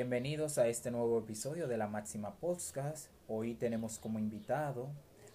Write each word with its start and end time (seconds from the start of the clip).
Bienvenidos 0.00 0.56
a 0.56 0.66
este 0.66 0.90
nuevo 0.90 1.18
episodio 1.18 1.68
de 1.68 1.76
la 1.76 1.86
Máxima 1.86 2.34
Podcast. 2.36 3.10
Hoy 3.28 3.54
tenemos 3.54 3.98
como 3.98 4.18
invitado 4.18 4.88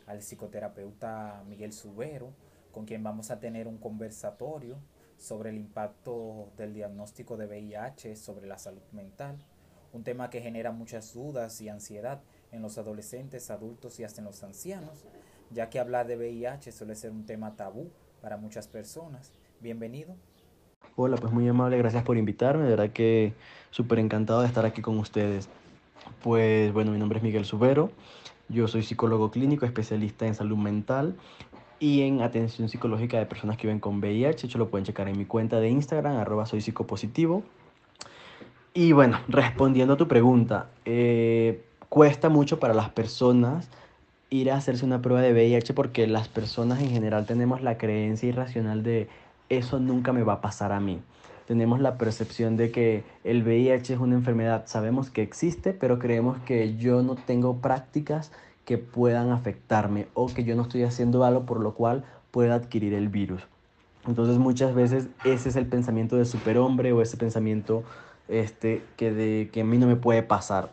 al 0.07 0.23
psicoterapeuta 0.23 1.43
Miguel 1.47 1.71
Subero, 1.71 2.33
con 2.71 2.85
quien 2.85 3.03
vamos 3.03 3.29
a 3.29 3.39
tener 3.39 3.67
un 3.67 3.77
conversatorio 3.77 4.77
sobre 5.17 5.51
el 5.51 5.57
impacto 5.57 6.49
del 6.57 6.73
diagnóstico 6.73 7.37
de 7.37 7.45
VIH 7.45 8.15
sobre 8.15 8.47
la 8.47 8.57
salud 8.57 8.81
mental, 8.91 9.37
un 9.93 10.03
tema 10.03 10.31
que 10.31 10.41
genera 10.41 10.71
muchas 10.71 11.13
dudas 11.13 11.61
y 11.61 11.69
ansiedad 11.69 12.23
en 12.51 12.63
los 12.63 12.79
adolescentes, 12.79 13.51
adultos 13.51 13.99
y 13.99 14.03
hasta 14.03 14.21
en 14.21 14.25
los 14.25 14.41
ancianos, 14.41 15.05
ya 15.51 15.69
que 15.69 15.77
hablar 15.77 16.07
de 16.07 16.17
VIH 16.17 16.71
suele 16.71 16.95
ser 16.95 17.11
un 17.11 17.27
tema 17.27 17.55
tabú 17.55 17.91
para 18.19 18.35
muchas 18.35 18.67
personas. 18.67 19.31
Bienvenido. 19.59 20.15
Hola, 20.95 21.17
pues 21.17 21.33
muy 21.33 21.47
amable, 21.47 21.77
gracias 21.77 22.03
por 22.03 22.17
invitarme, 22.17 22.63
de 22.63 22.69
verdad 22.69 22.89
que 22.91 23.33
súper 23.69 23.99
encantado 23.99 24.41
de 24.41 24.47
estar 24.47 24.65
aquí 24.65 24.81
con 24.81 24.97
ustedes. 24.97 25.49
Pues 26.23 26.71
bueno, 26.71 26.91
mi 26.91 26.99
nombre 26.99 27.17
es 27.17 27.23
Miguel 27.23 27.45
Subero, 27.45 27.91
yo 28.47 28.67
soy 28.67 28.83
psicólogo 28.83 29.31
clínico, 29.31 29.65
especialista 29.65 30.27
en 30.27 30.35
salud 30.35 30.57
mental 30.57 31.15
y 31.79 32.01
en 32.03 32.21
atención 32.21 32.69
psicológica 32.69 33.17
de 33.17 33.25
personas 33.25 33.57
que 33.57 33.67
viven 33.67 33.79
con 33.79 33.99
VIH. 33.99 34.47
Hecho, 34.47 34.57
lo 34.57 34.69
pueden 34.69 34.85
checar 34.85 35.07
en 35.07 35.17
mi 35.17 35.25
cuenta 35.25 35.59
de 35.59 35.69
Instagram, 35.69 36.17
arroba 36.17 36.45
soy 36.45 36.61
psicopositivo. 36.61 37.43
Y 38.73 38.91
bueno, 38.91 39.19
respondiendo 39.27 39.93
a 39.93 39.97
tu 39.97 40.07
pregunta, 40.07 40.69
eh, 40.85 41.65
cuesta 41.89 42.29
mucho 42.29 42.59
para 42.59 42.73
las 42.73 42.89
personas 42.89 43.69
ir 44.29 44.51
a 44.51 44.57
hacerse 44.57 44.85
una 44.85 45.01
prueba 45.01 45.21
de 45.21 45.31
VIH 45.31 45.73
porque 45.73 46.07
las 46.07 46.27
personas 46.27 46.81
en 46.81 46.89
general 46.89 47.25
tenemos 47.25 47.61
la 47.61 47.77
creencia 47.77 48.29
irracional 48.29 48.83
de 48.83 49.07
eso 49.49 49.79
nunca 49.79 50.13
me 50.13 50.23
va 50.23 50.33
a 50.33 50.41
pasar 50.41 50.71
a 50.71 50.79
mí. 50.79 50.99
Tenemos 51.47 51.79
la 51.79 51.97
percepción 51.97 52.57
de 52.57 52.71
que 52.71 53.03
el 53.23 53.43
VIH 53.43 53.93
es 53.93 53.99
una 53.99 54.15
enfermedad, 54.15 54.63
sabemos 54.65 55.11
que 55.11 55.21
existe, 55.21 55.73
pero 55.73 55.99
creemos 55.99 56.39
que 56.39 56.75
yo 56.77 57.03
no 57.03 57.15
tengo 57.15 57.57
prácticas 57.57 58.31
que 58.65 58.79
puedan 58.79 59.29
afectarme 59.29 60.07
o 60.15 60.25
que 60.27 60.43
yo 60.43 60.55
no 60.55 60.63
estoy 60.63 60.83
haciendo 60.83 61.23
algo 61.23 61.45
por 61.45 61.59
lo 61.59 61.75
cual 61.75 62.03
pueda 62.31 62.55
adquirir 62.55 62.95
el 62.95 63.09
virus. 63.09 63.43
Entonces 64.07 64.37
muchas 64.37 64.73
veces 64.73 65.07
ese 65.23 65.49
es 65.49 65.55
el 65.55 65.67
pensamiento 65.67 66.15
de 66.15 66.25
superhombre 66.25 66.91
o 66.93 67.01
ese 67.01 67.17
pensamiento 67.17 67.83
este, 68.27 68.83
que, 68.97 69.11
de, 69.11 69.49
que 69.51 69.61
a 69.61 69.65
mí 69.65 69.77
no 69.77 69.85
me 69.85 69.95
puede 69.95 70.23
pasar. 70.23 70.71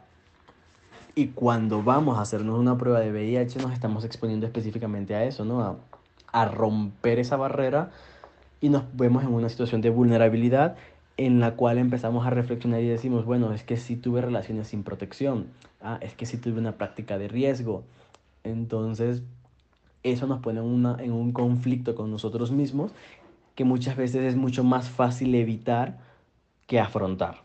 Y 1.14 1.28
cuando 1.28 1.82
vamos 1.82 2.18
a 2.18 2.22
hacernos 2.22 2.58
una 2.58 2.78
prueba 2.78 3.00
de 3.00 3.12
VIH 3.12 3.60
nos 3.60 3.72
estamos 3.72 4.04
exponiendo 4.04 4.46
específicamente 4.46 5.14
a 5.14 5.24
eso, 5.24 5.44
¿no? 5.44 5.60
A, 5.60 5.76
a 6.32 6.46
romper 6.46 7.18
esa 7.18 7.36
barrera 7.36 7.90
y 8.62 8.68
nos 8.68 8.84
vemos 8.96 9.24
en 9.24 9.34
una 9.34 9.50
situación 9.50 9.82
de 9.82 9.90
vulnerabilidad 9.90 10.76
en 11.18 11.40
la 11.40 11.56
cual 11.56 11.78
empezamos 11.78 12.26
a 12.26 12.30
reflexionar 12.30 12.80
y 12.80 12.86
decimos, 12.86 13.26
bueno, 13.26 13.52
es 13.52 13.64
que 13.64 13.76
si 13.76 13.96
tuve 13.96 14.22
relaciones 14.22 14.68
sin 14.68 14.84
protección, 14.84 15.48
ah, 15.82 15.98
es 16.00 16.14
que 16.14 16.24
si 16.24 16.38
tuve 16.38 16.60
una 16.60 16.78
práctica 16.78 17.18
de 17.18 17.28
riesgo. 17.28 17.84
Entonces, 18.44 19.22
eso 20.04 20.26
nos 20.28 20.40
pone 20.40 20.60
en, 20.60 20.66
una, 20.66 20.96
en 21.00 21.12
un 21.12 21.32
conflicto 21.32 21.94
con 21.94 22.10
nosotros 22.10 22.52
mismos 22.52 22.92
que 23.56 23.64
muchas 23.64 23.96
veces 23.96 24.22
es 24.22 24.36
mucho 24.36 24.64
más 24.64 24.88
fácil 24.88 25.34
evitar 25.34 25.98
que 26.66 26.78
afrontar. 26.78 27.42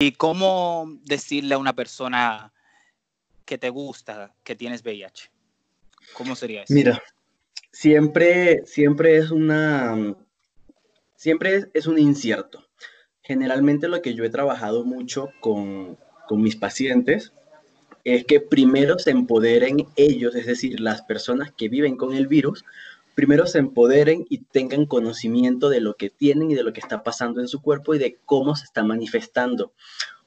¿Y 0.00 0.12
cómo 0.12 0.98
decirle 1.04 1.54
a 1.54 1.58
una 1.58 1.74
persona 1.74 2.52
que 3.44 3.56
te 3.56 3.70
gusta 3.70 4.34
que 4.42 4.56
tienes 4.56 4.82
VIH? 4.82 5.30
¿Cómo 6.14 6.34
sería 6.34 6.64
eso? 6.64 6.74
Mira, 6.74 7.00
siempre, 7.70 8.66
siempre 8.66 9.16
es 9.16 9.30
una, 9.30 10.16
siempre 11.20 11.68
es, 11.74 11.86
un 11.86 11.98
incierto. 11.98 12.66
Generalmente 13.20 13.88
lo 13.88 14.00
que 14.00 14.14
yo 14.14 14.24
he 14.24 14.30
trabajado 14.30 14.84
mucho 14.84 15.28
con, 15.40 15.98
con 16.26 16.40
mis 16.40 16.56
pacientes 16.56 17.34
es 18.04 18.24
que 18.24 18.40
primero 18.40 18.98
se 18.98 19.10
empoderen 19.10 19.86
ellos, 19.96 20.34
es 20.34 20.46
decir, 20.46 20.80
las 20.80 21.02
personas 21.02 21.52
que 21.52 21.68
viven 21.68 21.98
con 21.98 22.14
el 22.14 22.26
virus, 22.26 22.64
primero 23.14 23.46
se 23.46 23.58
empoderen 23.58 24.24
y 24.30 24.38
tengan 24.38 24.86
conocimiento 24.86 25.68
de 25.68 25.82
lo 25.82 25.94
que 25.94 26.08
tienen 26.08 26.50
y 26.50 26.54
de 26.54 26.62
lo 26.62 26.72
que 26.72 26.80
está 26.80 27.02
pasando 27.02 27.42
en 27.42 27.48
su 27.48 27.60
cuerpo 27.60 27.94
y 27.94 27.98
de 27.98 28.16
cómo 28.24 28.56
se 28.56 28.64
está 28.64 28.82
manifestando. 28.82 29.74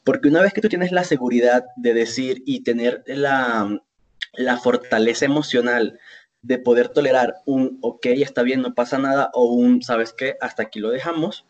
Porque 0.04 0.30
una 0.30 0.44
vez 0.44 0.54
que 0.54 0.62
tú 0.62 0.70
tienes 0.70 0.92
la 0.92 1.04
seguridad 1.04 1.66
de 1.76 1.96
decir 1.96 2.44
y 2.46 2.62
tener 2.62 3.04
la, 3.08 3.82
la 4.34 4.58
fortaleza 4.58 5.26
emocional 5.26 6.00
de 6.44 6.60
poder 6.60 6.90
tolerar 6.90 7.36
un, 7.46 7.80
ok, 7.82 8.06
está 8.06 8.44
bien, 8.44 8.62
no 8.62 8.76
pasa 8.76 8.98
nada, 9.00 9.32
o 9.34 9.46
un, 9.46 9.82
¿sabes 9.82 10.14
qué? 10.14 10.36
Hasta 10.42 10.64
aquí 10.64 10.80
lo 10.80 10.92
dejamos. 10.92 11.46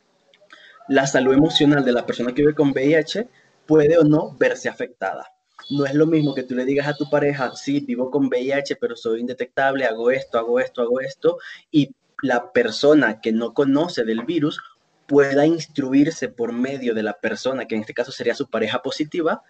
La 0.88 1.08
salud 1.08 1.34
emocional 1.34 1.84
de 1.84 1.92
la 1.92 2.06
persona 2.06 2.34
que 2.34 2.44
vive 2.44 2.56
con 2.56 2.72
VIH 2.72 3.28
puede 3.66 3.98
o 3.98 4.04
no 4.04 4.36
verse 4.38 4.70
afectada. 4.70 5.34
No 5.70 5.86
es 5.86 5.96
lo 5.96 6.06
mismo 6.06 6.36
que 6.36 6.44
tú 6.44 6.56
le 6.56 6.66
digas 6.66 6.88
a 6.88 6.96
tu 6.96 7.10
pareja, 7.10 7.56
sí, 7.56 7.80
vivo 7.80 8.12
con 8.12 8.28
VIH, 8.28 8.76
pero 8.76 8.96
soy 8.96 9.22
indetectable, 9.22 9.86
hago 9.86 10.12
esto, 10.12 10.38
hago 10.38 10.60
esto, 10.60 10.82
hago 10.82 11.00
esto, 11.00 11.38
y 11.72 11.96
la 12.22 12.52
persona 12.52 13.20
que 13.20 13.32
no 13.32 13.54
conoce 13.54 14.04
del 14.04 14.24
virus 14.24 14.62
pueda 15.08 15.46
instruirse 15.46 16.30
por 16.30 16.54
medio 16.54 16.94
de 16.94 17.04
la 17.04 17.14
persona, 17.14 17.66
que 17.66 17.76
en 17.76 17.82
este 17.82 17.94
caso 17.94 18.12
sería 18.12 18.36
su 18.36 18.50
pareja 18.50 18.82
positiva, 18.82 19.42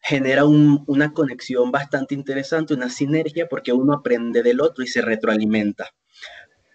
genera 0.00 0.44
una 0.44 1.12
conexión 1.12 1.70
bastante 1.70 2.14
interesante, 2.14 2.74
una 2.74 2.90
sinergia, 2.90 3.48
porque 3.48 3.72
uno 3.72 3.92
aprende 3.92 4.42
del 4.42 4.60
otro 4.60 4.84
y 4.84 4.86
se 4.86 5.02
retroalimenta. 5.02 5.90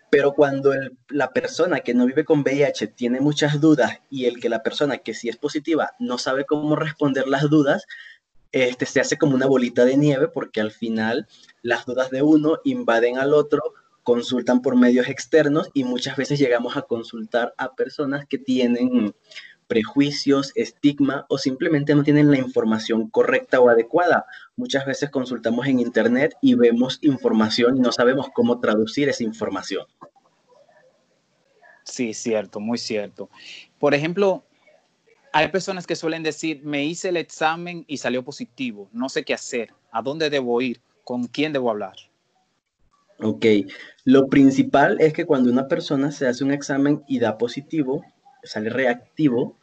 Pero 0.09 0.34
cuando 0.34 0.72
la 1.09 1.34
persona 1.34 1.79
que 1.79 1.95
no 1.95 2.06
vive 2.06 2.23
con 2.23 2.41
VIH 2.41 2.88
tiene 2.88 3.19
muchas 3.19 3.59
dudas 3.59 4.00
y 4.11 4.25
el 4.25 4.39
que 4.39 4.50
la 4.50 4.61
persona 4.61 5.00
que 5.00 5.16
sí 5.16 5.28
es 5.28 5.38
positiva 5.38 5.91
no 5.97 6.19
sabe 6.19 6.45
cómo 6.45 6.75
responder 6.75 7.28
las 7.28 7.50
dudas, 7.50 7.88
este, 8.51 8.85
se 8.85 9.00
hace 9.00 9.17
como 9.17 9.34
una 9.34 9.47
bolita 9.47 9.84
de 9.84 9.97
nieve 9.97 10.28
porque 10.28 10.61
al 10.61 10.72
final 10.72 11.28
las 11.63 11.88
dudas 11.88 12.11
de 12.11 12.22
uno 12.22 12.59
invaden 12.63 13.17
al 13.17 13.34
otro, 13.34 13.61
consultan 14.03 14.61
por 14.61 14.75
medios 14.75 15.07
externos 15.07 15.72
y 15.73 15.84
muchas 15.84 16.16
veces 16.16 16.38
llegamos 16.38 16.78
a 16.78 16.84
consultar 16.84 17.55
a 17.57 17.73
personas 17.73 18.28
que 18.28 18.38
tienen 18.38 19.16
prejuicios, 19.68 20.51
estigma 20.56 21.25
o 21.29 21.38
simplemente 21.38 21.96
no 21.96 22.03
tienen 22.03 22.31
la 22.31 22.38
información 22.38 23.09
correcta 23.09 23.59
o 23.59 23.69
adecuada. 23.69 24.25
Muchas 24.56 24.85
veces 24.85 25.09
consultamos 25.09 25.68
en 25.68 25.79
Internet 25.79 26.35
y 26.41 26.56
vemos 26.56 27.00
información 27.01 27.78
y 27.78 27.79
no 27.79 27.91
sabemos 27.91 28.28
cómo 28.34 28.59
traducir 28.59 29.09
esa 29.09 29.23
información. 29.23 29.85
Sí, 31.84 32.13
cierto, 32.13 32.59
muy 32.59 32.78
cierto. 32.78 33.29
Por 33.79 33.94
ejemplo, 33.94 34.44
hay 35.34 35.50
personas 35.50 35.88
que 35.88 35.96
suelen 35.96 36.23
decir, 36.23 36.62
me 36.63 36.85
hice 36.85 37.09
el 37.09 37.18
examen 37.18 37.84
y 37.88 37.97
salió 37.97 38.23
positivo, 38.23 38.90
no 38.94 39.09
sé 39.09 39.23
qué 39.23 39.34
hacer, 39.34 39.73
a 39.91 40.02
dónde 40.02 40.29
debo 40.29 40.62
ir, 40.62 40.81
con 41.03 41.28
quién 41.28 41.53
debo 41.53 41.72
hablar. 41.72 41.96
Ok, 43.19 43.46
lo 44.06 44.28
principal 44.28 45.00
es 45.00 45.13
que 45.13 45.25
cuando 45.25 45.52
una 45.52 45.68
persona 45.68 46.12
se 46.12 46.28
hace 46.28 46.44
un 46.44 46.52
examen 46.52 47.03
y 47.07 47.19
da 47.19 47.38
positivo, 47.38 48.03
sale 48.43 48.69
reactivo, 48.69 49.57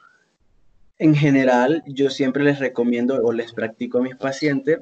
en 0.99 1.15
general, 1.15 1.83
yo 1.87 2.11
siempre 2.11 2.45
les 2.45 2.59
recomiendo 2.59 3.15
o 3.25 3.33
les 3.33 3.53
practico 3.53 3.99
a 3.99 4.03
mis 4.03 4.17
pacientes 4.17 4.81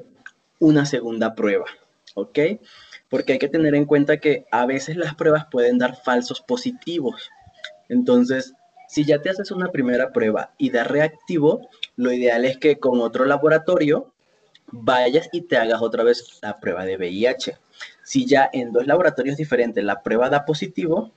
una 0.59 0.85
segunda 0.85 1.33
prueba, 1.33 1.65
¿ok? 2.13 2.39
Porque 3.07 3.33
hay 3.33 3.39
que 3.39 3.47
tener 3.47 3.73
en 3.73 3.85
cuenta 3.85 4.17
que 4.17 4.45
a 4.51 4.65
veces 4.65 4.97
las 4.97 5.15
pruebas 5.15 5.45
pueden 5.49 5.77
dar 5.77 5.95
falsos 6.03 6.41
positivos. 6.41 7.29
Entonces, 7.87 8.53
si 8.89 9.05
ya 9.05 9.21
te 9.21 9.29
haces 9.29 9.51
una 9.51 9.71
primera 9.71 10.11
prueba 10.11 10.53
y 10.57 10.71
da 10.71 10.83
reactivo, 10.83 11.69
lo 11.95 12.11
ideal 12.11 12.43
es 12.43 12.57
que 12.57 12.79
con 12.79 12.99
otro 13.01 13.25
laboratorio 13.25 14.13
vayas 14.71 15.29
y 15.31 15.41
te 15.41 15.57
hagas 15.57 15.81
otra 15.81 16.03
vez 16.03 16.39
la 16.41 16.59
prueba 16.59 16.85
de 16.85 16.97
VIH. 16.97 17.57
Si 18.03 18.25
ya 18.25 18.49
en 18.51 18.73
dos 18.73 18.87
laboratorios 18.87 19.37
diferentes 19.37 19.83
la 19.83 20.01
prueba 20.01 20.29
da 20.29 20.43
positivo, 20.43 21.11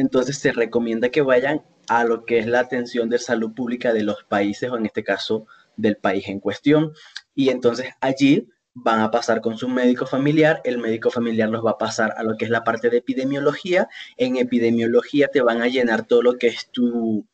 entonces 0.00 0.38
se 0.38 0.52
recomienda 0.52 1.10
que 1.10 1.22
vayan 1.22 1.62
a 1.88 2.04
lo 2.04 2.24
que 2.24 2.38
es 2.38 2.46
la 2.46 2.60
atención 2.60 3.08
de 3.08 3.18
salud 3.18 3.52
pública 3.52 3.92
de 3.92 4.02
los 4.02 4.24
países 4.24 4.70
o 4.70 4.76
en 4.76 4.86
este 4.86 5.04
caso 5.04 5.46
del 5.76 5.96
país 5.96 6.28
en 6.28 6.40
cuestión. 6.40 6.92
Y 7.34 7.50
entonces 7.50 7.90
allí 8.00 8.48
van 8.74 9.00
a 9.00 9.10
pasar 9.10 9.40
con 9.40 9.58
su 9.58 9.68
médico 9.68 10.06
familiar, 10.06 10.60
el 10.64 10.78
médico 10.78 11.10
familiar 11.10 11.48
los 11.48 11.64
va 11.64 11.72
a 11.72 11.78
pasar 11.78 12.14
a 12.16 12.22
lo 12.22 12.36
que 12.36 12.44
es 12.44 12.50
la 12.50 12.64
parte 12.64 12.90
de 12.90 12.98
epidemiología. 12.98 13.88
En 14.16 14.36
epidemiología 14.36 15.28
te 15.28 15.42
van 15.42 15.62
a 15.62 15.68
llenar 15.68 16.06
todo 16.06 16.22
lo 16.22 16.38
que 16.38 16.48
es 16.48 16.70
tu, 16.70 17.26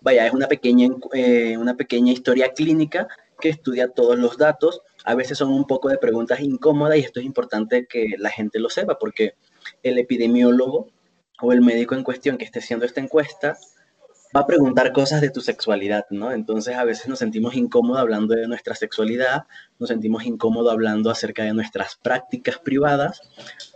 vaya, 0.00 0.26
es 0.26 0.32
una 0.32 0.48
pequeña, 0.48 0.88
eh, 1.12 1.56
una 1.56 1.76
pequeña 1.76 2.12
historia 2.12 2.52
clínica 2.52 3.08
que 3.40 3.48
estudia 3.48 3.88
todos 3.88 4.18
los 4.18 4.36
datos. 4.36 4.82
A 5.04 5.14
veces 5.14 5.38
son 5.38 5.50
un 5.52 5.66
poco 5.66 5.88
de 5.88 5.98
preguntas 5.98 6.40
incómodas 6.40 6.98
y 6.98 7.00
esto 7.00 7.20
es 7.20 7.26
importante 7.26 7.86
que 7.86 8.14
la 8.18 8.30
gente 8.30 8.58
lo 8.58 8.68
sepa 8.68 8.98
porque 8.98 9.34
el 9.82 9.98
epidemiólogo 9.98 10.88
o 11.40 11.52
el 11.52 11.60
médico 11.60 11.94
en 11.94 12.04
cuestión 12.04 12.38
que 12.38 12.44
esté 12.44 12.60
haciendo 12.60 12.86
esta 12.86 13.00
encuesta 13.00 13.56
va 14.36 14.40
a 14.40 14.46
preguntar 14.46 14.92
cosas 14.92 15.20
de 15.20 15.30
tu 15.30 15.40
sexualidad, 15.40 16.06
¿no? 16.10 16.32
Entonces 16.32 16.74
a 16.74 16.84
veces 16.84 17.06
nos 17.06 17.20
sentimos 17.20 17.54
incómodos 17.54 18.00
hablando 18.00 18.34
de 18.34 18.48
nuestra 18.48 18.74
sexualidad, 18.74 19.44
nos 19.78 19.90
sentimos 19.90 20.24
incómodos 20.24 20.72
hablando 20.72 21.10
acerca 21.10 21.44
de 21.44 21.52
nuestras 21.52 21.96
prácticas 22.02 22.58
privadas, 22.58 23.20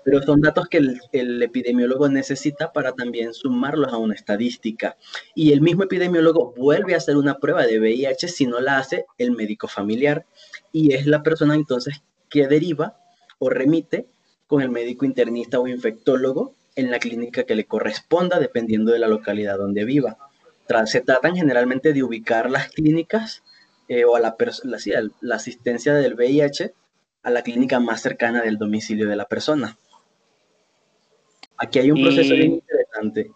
pero 0.04 0.20
son 0.20 0.40
datos 0.40 0.66
que 0.68 0.78
el, 1.12 1.42
epidemiólogo 1.42 2.08
necesita 2.08 2.72
para 2.72 2.92
también 2.92 3.34
sumarlos 3.34 3.92
a 3.92 3.98
una 3.98 4.14
estadística. 4.14 4.96
Y 5.34 5.52
el 5.52 5.60
mismo 5.60 5.84
epidemiólogo 5.84 6.52
vuelve 6.56 6.94
a 6.94 6.96
hacer 6.96 7.16
una 7.16 7.38
prueba 7.38 7.64
de 7.64 7.78
VIH 7.78 8.26
si 8.26 8.46
no 8.46 8.58
la 8.58 8.78
hace 8.78 9.06
el 9.16 9.30
médico 9.30 9.68
familiar 9.68 10.26
y 10.72 10.92
es 10.92 11.06
la 11.06 11.22
persona 11.22 11.54
entonces 11.54 12.02
que 12.28 12.48
deriva 12.48 12.98
o 13.38 13.48
remite 13.48 14.08
con 14.48 14.60
el 14.60 14.70
médico 14.70 15.04
internista 15.04 15.60
o 15.60 15.68
infectólogo 15.68 16.57
en 16.78 16.90
la 16.90 16.98
clínica 16.98 17.44
que 17.44 17.54
le 17.54 17.66
corresponda 17.66 18.38
dependiendo 18.38 18.92
de 18.92 18.98
la 18.98 19.08
localidad 19.08 19.58
donde 19.58 19.84
viva 19.84 20.18
se 20.84 21.00
tratan 21.00 21.34
generalmente 21.34 21.92
de 21.92 22.02
ubicar 22.02 22.50
las 22.50 22.68
clínicas 22.68 23.42
eh, 23.88 24.04
o 24.04 24.16
a 24.16 24.20
la, 24.20 24.36
la, 24.64 24.78
la, 25.20 25.36
asistencia 25.36 25.94
del 25.94 26.14
VIH 26.14 26.74
a 27.22 27.30
la 27.30 27.42
clínica 27.42 27.80
más 27.80 28.02
cercana 28.02 28.42
del 28.42 28.58
domicilio 28.58 29.08
de 29.08 29.16
la 29.16 29.24
persona. 29.24 29.78
Aquí 31.56 31.78
hay 31.78 31.90
un 31.90 32.02
proceso 32.02 32.34
bien 32.34 32.52
interesante. 32.52 33.30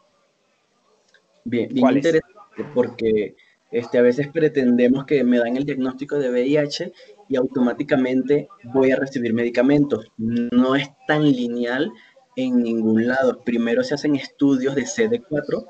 Bien, 1.44 1.68
bien 1.72 1.96
interesante 1.96 2.64
porque 2.74 3.34
este, 3.70 3.98
a 3.98 4.02
veces 4.02 4.28
pretendemos 4.28 5.06
que 5.06 5.24
me 5.24 5.38
dan 5.38 5.56
el 5.56 5.64
diagnóstico 5.64 6.18
de 6.18 6.30
VIH 6.30 6.92
y 7.30 7.36
automáticamente 7.36 8.48
voy 8.64 8.92
a 8.92 8.96
recibir 8.96 9.32
medicamentos. 9.32 10.12
No 10.18 10.76
es 10.76 10.90
tan 11.08 11.24
lineal 11.24 11.90
en 12.36 12.62
ningún 12.62 13.06
lado. 13.06 13.40
Primero 13.40 13.82
se 13.82 13.94
hacen 13.94 14.16
estudios 14.16 14.74
de 14.74 14.82
CD4 14.82 15.66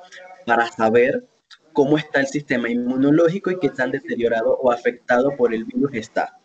para 0.46 0.66
saber 0.68 1.26
cómo 1.72 1.96
está 1.96 2.20
el 2.20 2.26
sistema 2.26 2.68
inmunológico 2.68 3.50
y 3.50 3.58
qué 3.58 3.70
tan 3.70 3.90
deteriorado 3.90 4.58
o 4.60 4.70
afectado 4.70 5.36
por 5.36 5.54
el 5.54 5.64
virus 5.64 5.94
está. 5.94 6.38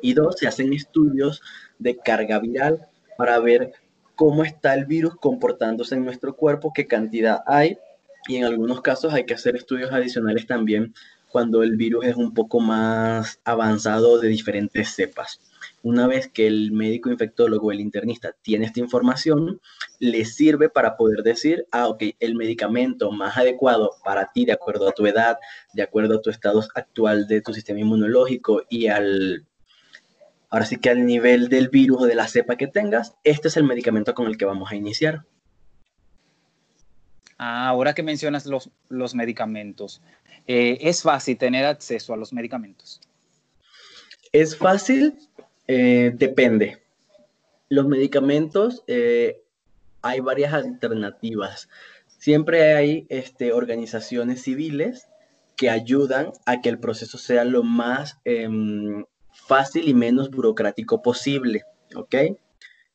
Y 0.00 0.14
dos, 0.14 0.36
se 0.38 0.46
hacen 0.46 0.72
estudios 0.72 1.42
de 1.78 1.96
carga 1.96 2.38
viral 2.38 2.86
para 3.16 3.38
ver 3.40 3.72
cómo 4.14 4.44
está 4.44 4.74
el 4.74 4.86
virus 4.86 5.16
comportándose 5.16 5.94
en 5.94 6.04
nuestro 6.04 6.36
cuerpo, 6.36 6.72
qué 6.72 6.86
cantidad 6.86 7.42
hay. 7.46 7.78
Y 8.28 8.36
en 8.36 8.44
algunos 8.44 8.80
casos 8.80 9.14
hay 9.14 9.24
que 9.24 9.34
hacer 9.34 9.56
estudios 9.56 9.92
adicionales 9.92 10.46
también 10.46 10.94
cuando 11.30 11.62
el 11.62 11.76
virus 11.76 12.06
es 12.06 12.16
un 12.16 12.32
poco 12.32 12.60
más 12.60 13.40
avanzado 13.44 14.18
de 14.18 14.28
diferentes 14.28 14.94
cepas. 14.94 15.40
Una 15.82 16.06
vez 16.06 16.28
que 16.28 16.46
el 16.46 16.72
médico 16.72 17.10
infectólogo, 17.10 17.70
el 17.70 17.80
internista, 17.80 18.34
tiene 18.42 18.66
esta 18.66 18.80
información, 18.80 19.60
le 20.00 20.24
sirve 20.24 20.68
para 20.68 20.96
poder 20.96 21.22
decir, 21.22 21.66
ah, 21.70 21.88
ok, 21.88 22.02
el 22.18 22.34
medicamento 22.34 23.12
más 23.12 23.36
adecuado 23.36 23.92
para 24.04 24.32
ti, 24.32 24.44
de 24.44 24.52
acuerdo 24.52 24.88
a 24.88 24.92
tu 24.92 25.06
edad, 25.06 25.38
de 25.72 25.82
acuerdo 25.82 26.16
a 26.16 26.20
tu 26.20 26.30
estado 26.30 26.62
actual 26.74 27.28
de 27.28 27.40
tu 27.40 27.54
sistema 27.54 27.80
inmunológico 27.80 28.62
y 28.68 28.88
al, 28.88 29.46
ahora 30.50 30.66
sí 30.66 30.78
que 30.78 30.90
al 30.90 31.06
nivel 31.06 31.48
del 31.48 31.68
virus 31.68 32.02
o 32.02 32.06
de 32.06 32.14
la 32.14 32.28
cepa 32.28 32.56
que 32.56 32.66
tengas, 32.66 33.14
este 33.22 33.48
es 33.48 33.56
el 33.56 33.64
medicamento 33.64 34.14
con 34.14 34.26
el 34.26 34.36
que 34.36 34.44
vamos 34.44 34.70
a 34.72 34.76
iniciar. 34.76 35.24
Ah, 37.38 37.68
ahora 37.68 37.94
que 37.94 38.02
mencionas 38.02 38.46
los, 38.46 38.70
los 38.88 39.14
medicamentos, 39.14 40.02
eh, 40.48 40.78
¿es 40.80 41.02
fácil 41.02 41.38
tener 41.38 41.66
acceso 41.66 42.12
a 42.12 42.16
los 42.16 42.32
medicamentos? 42.32 43.00
Es 44.32 44.56
fácil 44.56 45.27
eh, 45.68 46.12
depende. 46.14 46.82
Los 47.68 47.86
medicamentos, 47.86 48.82
eh, 48.86 49.42
hay 50.02 50.20
varias 50.20 50.54
alternativas. 50.54 51.68
Siempre 52.06 52.74
hay 52.74 53.06
este, 53.10 53.52
organizaciones 53.52 54.42
civiles 54.42 55.08
que 55.56 55.70
ayudan 55.70 56.32
a 56.46 56.60
que 56.62 56.70
el 56.70 56.78
proceso 56.78 57.18
sea 57.18 57.44
lo 57.44 57.62
más 57.62 58.18
em, 58.24 59.04
fácil 59.32 59.88
y 59.88 59.94
menos 59.94 60.30
burocrático 60.30 61.02
posible, 61.02 61.64
¿ok? 61.94 62.14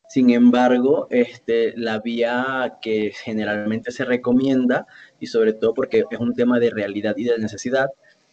Sin 0.10 0.30
embargo, 0.30 1.08
este, 1.10 1.74
la 1.78 2.00
vía 2.00 2.78
que 2.82 3.12
generalmente 3.16 3.92
se 3.92 4.06
recomienda, 4.06 4.88
y 5.20 5.28
sobre 5.28 5.54
todo 5.54 5.74
porque 5.74 6.06
es 6.10 6.20
un 6.20 6.34
tema 6.34 6.60
de 6.60 6.70
realidad 6.72 7.16
y 7.18 7.26
de 7.26 7.38
necesidad, 7.38 7.90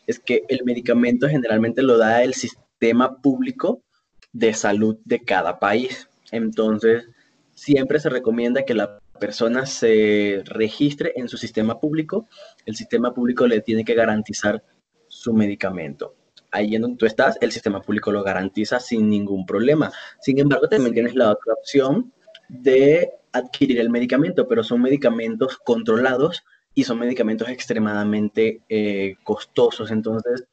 es 0.07 0.19
que 0.19 0.45
el 0.49 0.65
medicamento 0.65 1.29
generalmente 1.29 1.83
lo 1.83 1.99
da 1.99 2.23
el 2.23 2.35
sistema 2.35 3.21
público 3.21 3.83
de 4.33 4.55
salud 4.55 4.99
de 5.05 5.21
cada 5.21 5.59
país. 5.59 6.09
Entonces, 6.33 7.09
siempre 7.55 8.01
se 8.01 8.09
recomienda 8.09 8.65
que 8.65 8.75
la 8.75 9.01
persona 9.19 9.67
se 9.67 10.43
registre 10.47 11.13
en 11.17 11.29
su 11.29 11.37
sistema 11.37 11.79
público. 11.79 12.29
El 12.67 12.77
sistema 12.77 13.13
público 13.13 13.47
le 13.47 13.61
tiene 13.61 13.85
que 13.85 13.95
garantizar 13.95 14.65
su 15.09 15.33
medicamento. 15.33 16.15
Ahí 16.53 16.75
en 16.75 16.83
donde 16.83 16.97
tú 16.97 17.07
estás, 17.07 17.39
el 17.41 17.53
sistema 17.53 17.81
público 17.81 18.11
lo 18.11 18.25
garantiza 18.25 18.81
sin 18.81 19.09
ningún 19.09 19.47
problema. 19.47 19.93
Sin 20.21 20.39
embargo, 20.39 20.69
también 20.69 20.95
tienes 20.95 21.15
la 21.15 21.31
otra 21.31 21.53
opción 21.53 22.13
de 22.49 23.11
adquirir 23.33 23.79
el 23.79 23.91
medicamento, 23.91 24.49
pero 24.49 24.65
son 24.65 24.83
medicamentos 24.83 25.59
controlados 25.59 26.43
y 26.75 26.85
son 26.85 26.99
medicamentos 26.99 27.49
extremadamente 27.49 28.63
eh, 28.69 29.17
costosos. 29.23 29.91
Entonces, 29.91 30.45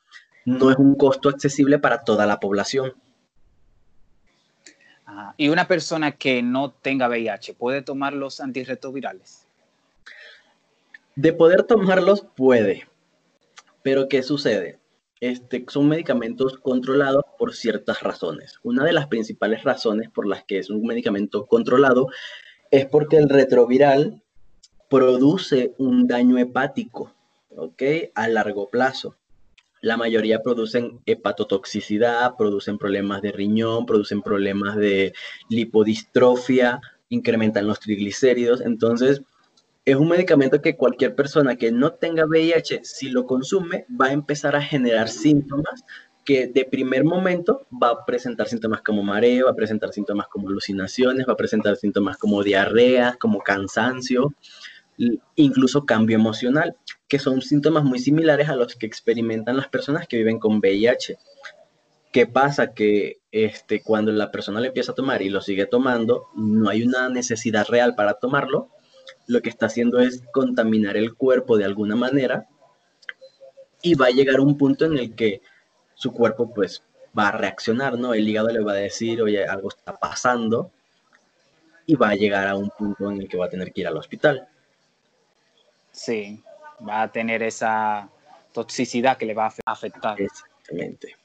no 0.45 0.69
es 0.69 0.77
un 0.77 0.95
costo 0.95 1.29
accesible 1.29 1.79
para 1.79 2.03
toda 2.03 2.25
la 2.25 2.39
población. 2.39 2.93
Y 5.37 5.49
una 5.49 5.67
persona 5.67 6.11
que 6.11 6.41
no 6.41 6.71
tenga 6.71 7.07
VIH, 7.07 7.53
¿puede 7.53 7.81
tomar 7.81 8.13
los 8.13 8.39
antirretrovirales? 8.41 9.47
De 11.15 11.33
poder 11.33 11.63
tomarlos, 11.63 12.25
puede. 12.35 12.87
Pero 13.83 14.09
¿qué 14.09 14.21
sucede? 14.21 14.79
Este, 15.19 15.65
son 15.69 15.87
medicamentos 15.87 16.59
controlados 16.59 17.23
por 17.39 17.55
ciertas 17.55 18.03
razones. 18.03 18.59
Una 18.63 18.83
de 18.83 18.93
las 18.93 19.07
principales 19.07 19.63
razones 19.63 20.09
por 20.09 20.27
las 20.27 20.43
que 20.43 20.59
es 20.59 20.69
un 20.69 20.85
medicamento 20.85 21.47
controlado 21.47 22.09
es 22.69 22.85
porque 22.85 23.17
el 23.17 23.29
retroviral 23.29 24.21
produce 24.89 25.73
un 25.77 26.07
daño 26.07 26.37
hepático, 26.37 27.13
¿ok? 27.55 27.83
A 28.13 28.27
largo 28.27 28.69
plazo. 28.69 29.15
La 29.81 29.97
mayoría 29.97 30.41
producen 30.41 30.99
hepatotoxicidad, 31.05 32.35
producen 32.37 32.77
problemas 32.77 33.21
de 33.21 33.31
riñón, 33.31 33.85
producen 33.85 34.21
problemas 34.21 34.75
de 34.75 35.13
lipodistrofia, 35.49 36.81
incrementan 37.09 37.67
los 37.67 37.79
triglicéridos. 37.79 38.61
Entonces, 38.61 39.21
es 39.85 39.95
un 39.95 40.09
medicamento 40.09 40.61
que 40.61 40.75
cualquier 40.75 41.15
persona 41.15 41.55
que 41.55 41.71
no 41.71 41.93
tenga 41.93 42.25
VIH, 42.25 42.81
si 42.83 43.09
lo 43.09 43.25
consume, 43.25 43.85
va 43.89 44.07
a 44.07 44.11
empezar 44.13 44.55
a 44.55 44.61
generar 44.61 45.07
síntomas 45.07 45.85
que 46.25 46.47
de 46.47 46.65
primer 46.65 47.05
momento 47.05 47.65
va 47.71 47.91
a 47.91 48.05
presentar 48.05 48.49
síntomas 48.49 48.81
como 48.81 49.01
mareo, 49.01 49.45
va 49.45 49.51
a 49.51 49.55
presentar 49.55 49.93
síntomas 49.93 50.27
como 50.27 50.49
alucinaciones, 50.49 51.25
va 51.25 51.31
a 51.31 51.37
presentar 51.37 51.77
síntomas 51.77 52.17
como 52.17 52.43
diarrea, 52.43 53.15
como 53.17 53.39
cansancio, 53.39 54.33
incluso 55.35 55.85
cambio 55.85 56.15
emocional 56.15 56.75
que 57.07 57.19
son 57.19 57.41
síntomas 57.41 57.83
muy 57.83 57.99
similares 57.99 58.49
a 58.49 58.55
los 58.55 58.75
que 58.75 58.85
experimentan 58.85 59.57
las 59.57 59.67
personas 59.67 60.07
que 60.07 60.17
viven 60.17 60.39
con 60.39 60.57
VIH. 60.57 61.17
¿Qué 62.11 62.25
pasa? 62.25 62.73
Que 62.73 63.19
este, 63.31 63.81
cuando 63.81 64.11
la 64.11 64.31
persona 64.31 64.59
le 64.59 64.67
empieza 64.67 64.91
a 64.91 64.95
tomar 64.95 65.21
y 65.21 65.29
lo 65.29 65.41
sigue 65.41 65.65
tomando, 65.65 66.27
no 66.35 66.69
hay 66.69 66.83
una 66.83 67.09
necesidad 67.09 67.67
real 67.67 67.95
para 67.95 68.15
tomarlo. 68.15 68.69
Lo 69.27 69.41
que 69.41 69.49
está 69.49 69.67
haciendo 69.67 69.99
es 69.99 70.23
contaminar 70.31 70.97
el 70.97 71.13
cuerpo 71.13 71.57
de 71.57 71.65
alguna 71.65 71.95
manera 71.95 72.47
y 73.81 73.95
va 73.95 74.07
a 74.07 74.11
llegar 74.11 74.39
un 74.39 74.57
punto 74.57 74.85
en 74.85 74.97
el 74.97 75.15
que 75.15 75.41
su 75.93 76.11
cuerpo 76.11 76.53
pues 76.53 76.83
va 77.17 77.29
a 77.29 77.31
reaccionar, 77.31 77.97
¿no? 77.97 78.13
El 78.13 78.27
hígado 78.27 78.49
le 78.49 78.63
va 78.63 78.73
a 78.73 78.75
decir, 78.75 79.21
oye, 79.21 79.45
algo 79.45 79.69
está 79.69 79.95
pasando 79.95 80.71
y 81.85 81.95
va 81.95 82.09
a 82.09 82.15
llegar 82.15 82.47
a 82.47 82.55
un 82.55 82.69
punto 82.69 83.09
en 83.11 83.21
el 83.21 83.27
que 83.27 83.37
va 83.37 83.45
a 83.45 83.49
tener 83.49 83.71
que 83.71 83.81
ir 83.81 83.87
al 83.87 83.97
hospital. 83.97 84.47
Sí, 85.97 86.43
va 86.87 87.01
a 87.01 87.11
tener 87.11 87.41
esa 87.41 88.07
toxicidad 88.53 89.17
que 89.17 89.25
le 89.25 89.33
va 89.33 89.47
a 89.47 89.71
afectar. 89.71 90.21
Exactamente. 90.21 91.15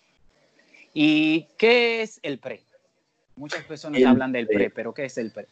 ¿Y 0.95 1.47
qué 1.59 2.01
es 2.01 2.19
el 2.23 2.39
PRE? 2.39 2.63
Muchas 3.37 3.65
personas 3.65 4.03
hablan 4.03 4.33
del 4.33 4.47
PRE, 4.47 4.71
pero 4.71 4.95
¿qué 4.95 5.05
es 5.05 5.19
el 5.19 5.31
PRE? 5.31 5.47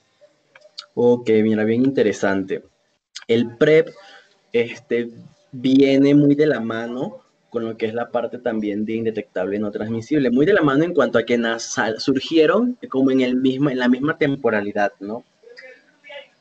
Ok, 0.94 1.28
mira, 1.42 1.64
bien 1.64 1.84
interesante. 1.84 2.62
El 3.28 3.56
PREP 3.58 3.90
este, 4.54 5.10
viene 5.52 6.14
muy 6.14 6.34
de 6.34 6.46
la 6.46 6.60
mano 6.60 7.20
con 7.50 7.66
lo 7.66 7.76
que 7.76 7.86
es 7.86 7.94
la 7.94 8.10
parte 8.10 8.38
también 8.38 8.86
de 8.86 8.94
indetectable 8.94 9.58
no 9.58 9.70
transmisible, 9.70 10.30
muy 10.30 10.46
de 10.46 10.54
la 10.54 10.62
mano 10.62 10.84
en 10.84 10.94
cuanto 10.94 11.18
a 11.18 11.24
que 11.24 11.38
surgieron 11.98 12.78
como 12.88 13.10
en, 13.10 13.20
el 13.20 13.36
mismo, 13.36 13.68
en 13.68 13.78
la 13.78 13.88
misma 13.88 14.16
temporalidad, 14.16 14.92
¿no? 14.98 15.24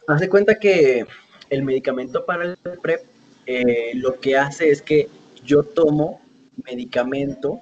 Haz 0.07 0.21
de 0.21 0.29
cuenta 0.29 0.55
que 0.55 1.05
el 1.49 1.63
medicamento 1.63 2.25
para 2.25 2.45
el 2.45 2.57
PrEP 2.81 3.03
eh, 3.45 3.93
lo 3.95 4.19
que 4.19 4.37
hace 4.37 4.69
es 4.69 4.81
que 4.81 5.09
yo 5.43 5.63
tomo 5.63 6.21
medicamento, 6.65 7.61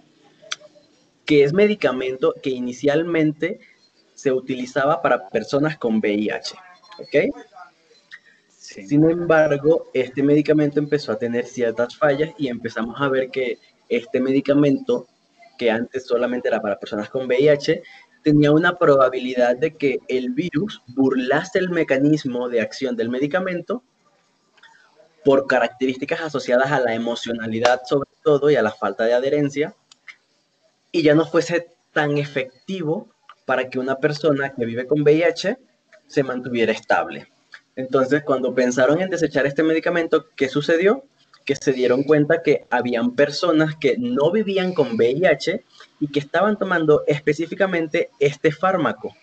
que 1.25 1.43
es 1.43 1.53
medicamento 1.53 2.35
que 2.43 2.49
inicialmente 2.49 3.59
se 4.13 4.31
utilizaba 4.31 5.01
para 5.01 5.29
personas 5.29 5.77
con 5.77 5.99
VIH, 5.99 6.55
¿ok? 6.99 7.33
Sin 8.57 9.09
embargo, 9.09 9.87
este 9.93 10.21
medicamento 10.23 10.79
empezó 10.79 11.13
a 11.13 11.19
tener 11.19 11.45
ciertas 11.45 11.95
fallas 11.95 12.31
y 12.37 12.49
empezamos 12.49 12.99
a 12.99 13.07
ver 13.07 13.29
que 13.29 13.59
este 13.87 14.19
medicamento, 14.19 15.07
que 15.57 15.71
antes 15.71 16.05
solamente 16.05 16.49
era 16.49 16.61
para 16.61 16.77
personas 16.77 17.09
con 17.09 17.27
VIH, 17.27 17.81
tenía 18.27 18.51
una 18.51 18.77
probabilidad 18.77 19.55
de 19.55 19.77
que 19.77 19.99
el 20.09 20.31
virus 20.31 20.81
burlase 20.87 21.59
el 21.59 21.69
mecanismo 21.69 22.49
de 22.49 22.59
acción 22.59 22.97
del 22.97 23.07
medicamento 23.07 23.83
por 25.23 25.47
características 25.47 26.19
asociadas 26.19 26.73
a 26.73 26.81
la 26.81 26.93
emocionalidad 26.93 27.83
sobre 27.85 28.09
todo 28.25 28.51
y 28.51 28.57
a 28.57 28.61
la 28.61 28.73
falta 28.73 29.05
de 29.05 29.13
adherencia, 29.13 29.75
y 30.91 31.03
ya 31.03 31.15
no 31.15 31.25
fuese 31.25 31.67
tan 31.93 32.17
efectivo 32.17 33.07
para 33.45 33.69
que 33.69 33.79
una 33.79 33.95
persona 33.95 34.53
que 34.53 34.65
vive 34.65 34.87
con 34.87 35.03
VIH 35.03 35.57
se 36.07 36.23
mantuviera 36.23 36.73
estable. 36.73 37.31
Entonces, 37.77 38.23
cuando 38.25 38.53
pensaron 38.53 38.99
en 38.99 39.09
desechar 39.09 39.45
este 39.45 39.63
medicamento, 39.63 40.25
¿qué 40.35 40.49
sucedió? 40.49 41.05
Que 41.47 41.55
se 41.55 41.73
dieron 41.73 42.03
cuenta 42.03 42.43
que 42.43 42.67
habían 42.69 43.15
personas 43.15 43.75
que 43.75 43.97
no 43.97 44.31
vivían 44.31 44.73
con 44.73 44.95
VIH 44.95 45.63
y 45.99 46.09
que 46.09 46.19
estaban 46.19 46.59
tomando 46.59 47.03
específicamente 47.07 48.11
este 48.19 48.51
fármaco, 48.51 49.15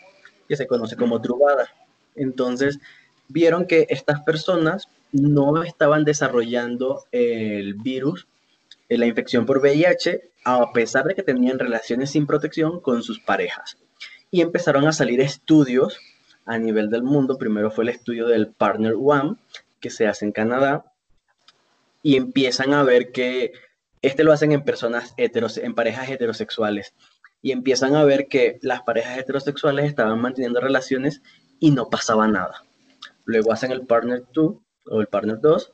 que 0.48 0.56
se 0.56 0.66
conoce 0.66 0.96
como 0.96 1.20
Truvada. 1.20 1.68
Entonces, 2.16 2.80
vieron 3.28 3.66
que 3.66 3.86
estas 3.90 4.22
personas 4.22 4.88
no 5.12 5.62
estaban 5.62 6.04
desarrollando 6.04 7.04
el 7.12 7.74
virus, 7.74 8.26
eh, 8.88 8.98
la 8.98 9.06
infección 9.06 9.46
por 9.46 9.58
VIH, 9.60 10.30
a 10.44 10.72
pesar 10.72 11.04
de 11.04 11.14
que 11.14 11.22
tenían 11.22 11.58
relaciones 11.58 12.10
sin 12.10 12.26
protección 12.26 12.80
con 12.80 13.02
sus 13.02 13.20
parejas. 13.20 13.78
Y 14.30 14.40
empezaron 14.40 14.86
a 14.86 14.92
salir 14.92 15.20
estudios 15.20 16.00
a 16.44 16.58
nivel 16.58 16.90
del 16.90 17.02
mundo. 17.02 17.38
Primero 17.38 17.70
fue 17.70 17.84
el 17.84 17.90
estudio 17.90 18.26
del 18.26 18.48
Partner 18.48 18.94
One, 18.98 19.36
que 19.80 19.90
se 19.90 20.06
hace 20.06 20.24
en 20.24 20.32
Canadá, 20.32 20.84
y 22.04 22.16
empiezan 22.16 22.74
a 22.74 22.82
ver 22.82 23.12
que 23.12 23.52
este 24.02 24.24
lo 24.24 24.32
hacen 24.32 24.52
en 24.52 24.62
personas 24.62 25.14
heteros, 25.16 25.56
en 25.56 25.74
parejas 25.74 26.10
heterosexuales, 26.10 26.94
y 27.40 27.50
empiezan 27.50 27.96
a 27.96 28.04
ver 28.04 28.28
que 28.28 28.58
las 28.60 28.82
parejas 28.82 29.16
heterosexuales 29.18 29.86
estaban 29.86 30.20
manteniendo 30.20 30.60
relaciones 30.60 31.22
y 31.58 31.70
no 31.70 31.88
pasaba 31.88 32.28
nada. 32.28 32.62
Luego 33.24 33.52
hacen 33.52 33.72
el 33.72 33.86
Partner 33.86 34.22
2 34.34 34.54
o 34.90 35.00
el 35.00 35.06
Partner 35.06 35.40
2 35.40 35.72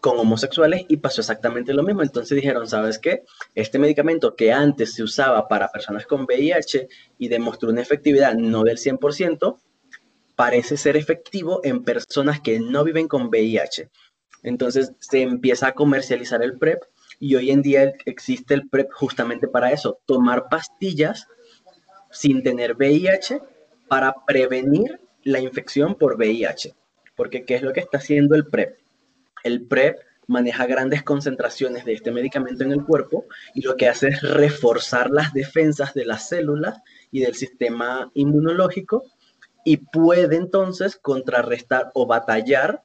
con 0.00 0.18
homosexuales 0.18 0.84
y 0.88 0.96
pasó 0.96 1.20
exactamente 1.20 1.72
lo 1.72 1.84
mismo. 1.84 2.02
Entonces 2.02 2.34
dijeron, 2.34 2.66
¿sabes 2.66 2.98
qué? 2.98 3.22
Este 3.54 3.78
medicamento 3.78 4.34
que 4.34 4.52
antes 4.52 4.94
se 4.94 5.04
usaba 5.04 5.46
para 5.46 5.70
personas 5.70 6.06
con 6.06 6.24
VIH 6.24 6.88
y 7.18 7.28
demostró 7.28 7.70
una 7.70 7.82
efectividad 7.82 8.34
no 8.34 8.64
del 8.64 8.78
100%, 8.78 9.60
parece 10.34 10.76
ser 10.76 10.96
efectivo 10.96 11.60
en 11.62 11.84
personas 11.84 12.40
que 12.40 12.58
no 12.58 12.82
viven 12.82 13.06
con 13.06 13.28
VIH. 13.28 13.90
Entonces 14.42 14.92
se 14.98 15.22
empieza 15.22 15.68
a 15.68 15.72
comercializar 15.72 16.42
el 16.42 16.58
PrEP 16.58 16.82
y 17.20 17.36
hoy 17.36 17.50
en 17.50 17.62
día 17.62 17.92
existe 18.04 18.54
el 18.54 18.68
PrEP 18.68 18.90
justamente 18.92 19.48
para 19.48 19.72
eso, 19.72 20.00
tomar 20.06 20.48
pastillas 20.48 21.28
sin 22.10 22.42
tener 22.42 22.74
VIH 22.74 23.40
para 23.88 24.14
prevenir 24.26 25.00
la 25.22 25.40
infección 25.40 25.94
por 25.94 26.16
VIH. 26.16 26.74
Porque 27.14 27.44
¿qué 27.44 27.56
es 27.56 27.62
lo 27.62 27.72
que 27.72 27.80
está 27.80 27.98
haciendo 27.98 28.34
el 28.34 28.46
PrEP? 28.46 28.78
El 29.44 29.66
PrEP 29.66 29.98
maneja 30.26 30.66
grandes 30.66 31.02
concentraciones 31.02 31.84
de 31.84 31.92
este 31.92 32.10
medicamento 32.10 32.64
en 32.64 32.72
el 32.72 32.84
cuerpo 32.84 33.26
y 33.54 33.62
lo 33.62 33.76
que 33.76 33.88
hace 33.88 34.08
es 34.08 34.22
reforzar 34.22 35.10
las 35.10 35.32
defensas 35.32 35.94
de 35.94 36.04
las 36.04 36.28
células 36.28 36.80
y 37.10 37.20
del 37.20 37.34
sistema 37.34 38.10
inmunológico 38.14 39.04
y 39.64 39.78
puede 39.78 40.36
entonces 40.36 40.96
contrarrestar 40.96 41.90
o 41.94 42.06
batallar 42.06 42.82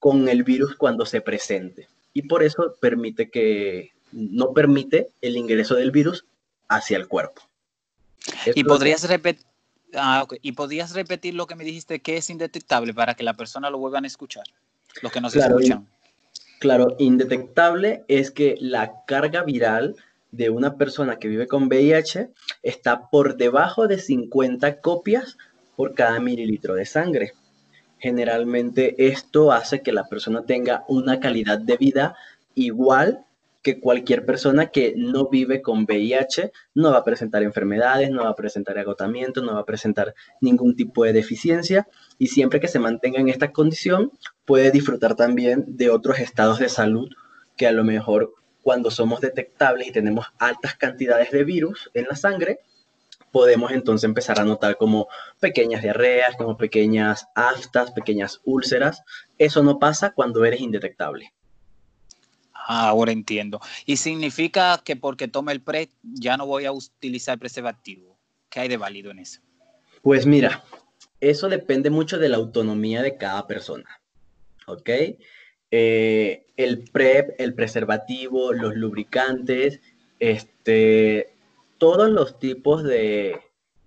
con 0.00 0.28
el 0.28 0.42
virus 0.42 0.74
cuando 0.74 1.06
se 1.06 1.20
presente. 1.20 1.88
Y 2.12 2.22
por 2.22 2.42
eso 2.42 2.74
permite 2.80 3.30
que 3.30 3.92
no 4.10 4.52
permite 4.52 5.10
el 5.20 5.36
ingreso 5.36 5.76
del 5.76 5.92
virus 5.92 6.24
hacia 6.68 6.96
el 6.96 7.06
cuerpo. 7.06 7.42
y 8.54 8.64
podrías 8.64 9.08
repetir 9.08 9.46
ah, 9.94 10.26
y 10.42 10.52
podrías 10.52 10.92
repetir 10.92 11.34
lo 11.34 11.46
que 11.46 11.54
me 11.54 11.64
dijiste 11.64 12.00
que 12.00 12.16
es 12.16 12.28
indetectable 12.30 12.92
para 12.92 13.14
que 13.14 13.22
la 13.22 13.34
persona 13.34 13.70
lo 13.70 13.78
vuelvan 13.78 14.04
a 14.04 14.08
escuchar, 14.08 14.44
los 15.02 15.12
que 15.12 15.20
nos 15.20 15.32
claro, 15.32 15.58
escuchan. 15.58 15.86
Claro, 16.58 16.96
indetectable 16.98 18.04
es 18.08 18.30
que 18.30 18.56
la 18.60 19.04
carga 19.06 19.42
viral 19.42 19.96
de 20.32 20.50
una 20.50 20.76
persona 20.76 21.16
que 21.16 21.28
vive 21.28 21.46
con 21.46 21.64
VIH 21.64 22.30
está 22.62 23.08
por 23.10 23.36
debajo 23.36 23.86
de 23.88 23.98
50 23.98 24.80
copias 24.80 25.36
por 25.76 25.94
cada 25.94 26.20
mililitro 26.20 26.74
de 26.74 26.86
sangre. 26.86 27.32
Generalmente 28.00 29.06
esto 29.06 29.52
hace 29.52 29.82
que 29.82 29.92
la 29.92 30.08
persona 30.08 30.42
tenga 30.44 30.84
una 30.88 31.20
calidad 31.20 31.58
de 31.58 31.76
vida 31.76 32.16
igual 32.54 33.26
que 33.62 33.78
cualquier 33.78 34.24
persona 34.24 34.68
que 34.68 34.94
no 34.96 35.28
vive 35.28 35.60
con 35.60 35.84
VIH, 35.84 36.50
no 36.74 36.92
va 36.92 36.98
a 36.98 37.04
presentar 37.04 37.42
enfermedades, 37.42 38.10
no 38.10 38.24
va 38.24 38.30
a 38.30 38.36
presentar 38.36 38.78
agotamiento, 38.78 39.42
no 39.42 39.54
va 39.54 39.60
a 39.60 39.66
presentar 39.66 40.14
ningún 40.40 40.76
tipo 40.76 41.04
de 41.04 41.12
deficiencia 41.12 41.86
y 42.18 42.28
siempre 42.28 42.58
que 42.58 42.68
se 42.68 42.78
mantenga 42.78 43.20
en 43.20 43.28
esta 43.28 43.52
condición 43.52 44.12
puede 44.46 44.70
disfrutar 44.70 45.14
también 45.14 45.64
de 45.76 45.90
otros 45.90 46.18
estados 46.20 46.58
de 46.58 46.70
salud 46.70 47.10
que 47.56 47.66
a 47.66 47.72
lo 47.72 47.84
mejor 47.84 48.32
cuando 48.62 48.90
somos 48.90 49.20
detectables 49.20 49.88
y 49.88 49.92
tenemos 49.92 50.26
altas 50.38 50.74
cantidades 50.74 51.30
de 51.30 51.44
virus 51.44 51.90
en 51.92 52.06
la 52.08 52.16
sangre, 52.16 52.60
podemos 53.30 53.72
entonces 53.72 54.04
empezar 54.04 54.40
a 54.40 54.44
notar 54.44 54.76
como 54.76 55.08
pequeñas 55.38 55.82
diarreas, 55.82 56.36
como 56.36 56.56
pequeñas 56.56 57.28
aftas, 57.34 57.92
pequeñas 57.92 58.40
úlceras. 58.44 59.02
Eso 59.38 59.62
no 59.62 59.78
pasa 59.78 60.12
cuando 60.12 60.44
eres 60.44 60.60
indetectable. 60.60 61.32
Ah, 62.52 62.88
ahora 62.88 63.12
entiendo. 63.12 63.60
¿Y 63.86 63.96
significa 63.96 64.80
que 64.84 64.96
porque 64.96 65.28
tome 65.28 65.52
el 65.52 65.60
PRE 65.60 65.90
ya 66.02 66.36
no 66.36 66.46
voy 66.46 66.66
a 66.66 66.72
utilizar 66.72 67.38
preservativo? 67.38 68.16
¿Qué 68.48 68.60
hay 68.60 68.68
de 68.68 68.76
válido 68.76 69.10
en 69.10 69.20
eso? 69.20 69.40
Pues 70.02 70.26
mira, 70.26 70.62
eso 71.20 71.48
depende 71.48 71.90
mucho 71.90 72.18
de 72.18 72.28
la 72.28 72.36
autonomía 72.36 73.02
de 73.02 73.16
cada 73.16 73.46
persona. 73.46 74.00
¿Ok? 74.66 74.90
Eh, 75.70 76.46
el 76.56 76.84
PrEP, 76.90 77.40
el 77.40 77.54
preservativo, 77.54 78.52
los 78.52 78.74
lubricantes, 78.74 79.80
este, 80.18 81.32
todos 81.80 82.10
los 82.10 82.38
tipos 82.38 82.84
de 82.84 83.40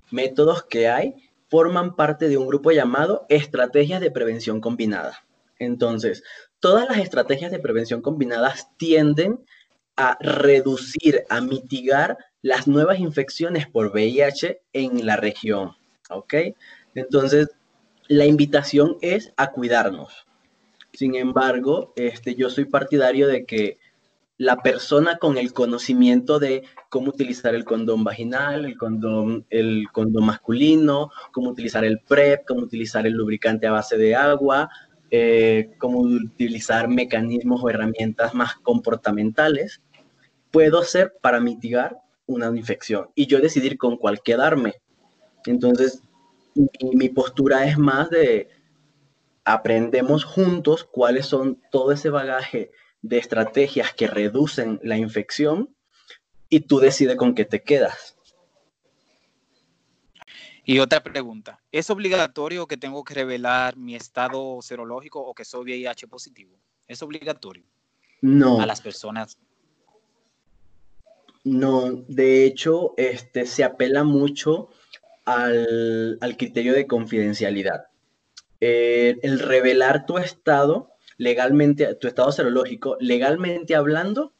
métodos 0.09 0.63
que 0.63 0.89
hay 0.89 1.29
forman 1.47 1.95
parte 1.95 2.27
de 2.27 2.37
un 2.37 2.47
grupo 2.47 2.71
llamado 2.71 3.27
estrategias 3.29 4.01
de 4.01 4.09
prevención 4.09 4.61
combinada. 4.61 5.23
Entonces, 5.59 6.23
todas 6.59 6.89
las 6.89 6.97
estrategias 6.97 7.51
de 7.51 7.59
prevención 7.59 8.01
combinadas 8.01 8.67
tienden 8.77 9.45
a 9.95 10.17
reducir, 10.19 11.23
a 11.29 11.39
mitigar 11.39 12.17
las 12.41 12.67
nuevas 12.67 12.99
infecciones 12.99 13.67
por 13.67 13.91
VIH 13.91 14.63
en 14.73 15.05
la 15.05 15.15
región. 15.15 15.77
¿Ok? 16.09 16.33
Entonces, 16.95 17.49
la 18.07 18.25
invitación 18.25 18.97
es 19.01 19.33
a 19.37 19.51
cuidarnos. 19.51 20.25
Sin 20.93 21.13
embargo, 21.13 21.93
este, 21.95 22.33
yo 22.33 22.49
soy 22.49 22.65
partidario 22.65 23.27
de 23.27 23.45
que 23.45 23.77
la 24.43 24.57
persona 24.57 25.17
con 25.17 25.37
el 25.37 25.53
conocimiento 25.53 26.37
de 26.37 26.63
cómo 26.89 27.09
utilizar 27.09 27.55
el 27.55 27.63
condón 27.63 28.03
vaginal, 28.03 28.65
el 28.65 28.77
condón, 28.77 29.45
el 29.49 29.87
condón 29.93 30.25
masculino, 30.25 31.11
cómo 31.31 31.51
utilizar 31.51 31.85
el 31.85 31.99
PrEP, 31.99 32.45
cómo 32.45 32.61
utilizar 32.61 33.07
el 33.07 33.13
lubricante 33.13 33.67
a 33.67 33.71
base 33.71 33.97
de 33.97 34.15
agua, 34.15 34.69
eh, 35.11 35.71
cómo 35.77 35.99
utilizar 36.01 36.89
mecanismos 36.89 37.63
o 37.63 37.69
herramientas 37.69 38.33
más 38.33 38.55
comportamentales, 38.55 39.81
puedo 40.51 40.79
hacer 40.79 41.13
para 41.21 41.39
mitigar 41.39 41.99
una 42.25 42.47
infección 42.47 43.11
y 43.15 43.27
yo 43.27 43.39
decidir 43.39 43.77
con 43.77 43.95
cuál 43.95 44.21
quedarme. 44.21 44.73
Entonces, 45.45 46.03
mi 46.93 47.07
postura 47.07 47.65
es 47.65 47.77
más 47.77 48.09
de 48.09 48.49
aprendemos 49.45 50.25
juntos 50.25 50.83
cuáles 50.83 51.27
son 51.27 51.61
todo 51.71 51.93
ese 51.93 52.09
bagaje 52.09 52.71
de 53.03 53.19
estrategias 53.19 53.93
que 53.93 54.07
reducen 54.07 54.79
la 54.81 54.97
infección 54.97 55.75
y 56.49 56.61
tú 56.61 56.79
decides 56.79 57.17
con 57.17 57.35
qué 57.35 57.45
te 57.45 57.61
quedas. 57.61 58.17
Y 60.65 60.79
otra 60.79 61.03
pregunta, 61.03 61.61
¿es 61.71 61.89
obligatorio 61.89 62.65
que 62.67 62.77
tengo 62.77 63.03
que 63.03 63.13
revelar 63.13 63.75
mi 63.75 63.95
estado 63.95 64.61
serológico 64.61 65.19
o 65.19 65.35
que 65.35 65.43
soy 65.43 65.63
VIH 65.63 66.07
positivo? 66.07 66.57
¿Es 66.87 67.01
obligatorio? 67.03 67.65
No. 68.21 68.61
A 68.61 68.65
las 68.65 68.79
personas. 68.79 69.37
No, 71.43 71.91
de 72.07 72.45
hecho, 72.45 72.93
este, 72.95 73.45
se 73.45 73.65
apela 73.65 74.05
mucho 74.05 74.69
al, 75.25 76.17
criterio 76.37 76.73
de 76.73 76.87
confidencialidad. 76.87 77.87
Eh, 78.61 79.19
el 79.23 79.39
revelar 79.39 80.05
tu 80.05 80.17
estado 80.17 80.92
legalmente, 81.23 81.95
tu 81.95 82.07
estado 82.07 82.31
serológico, 82.31 82.97
legalmente 82.99 83.75
hablando, 83.75 84.33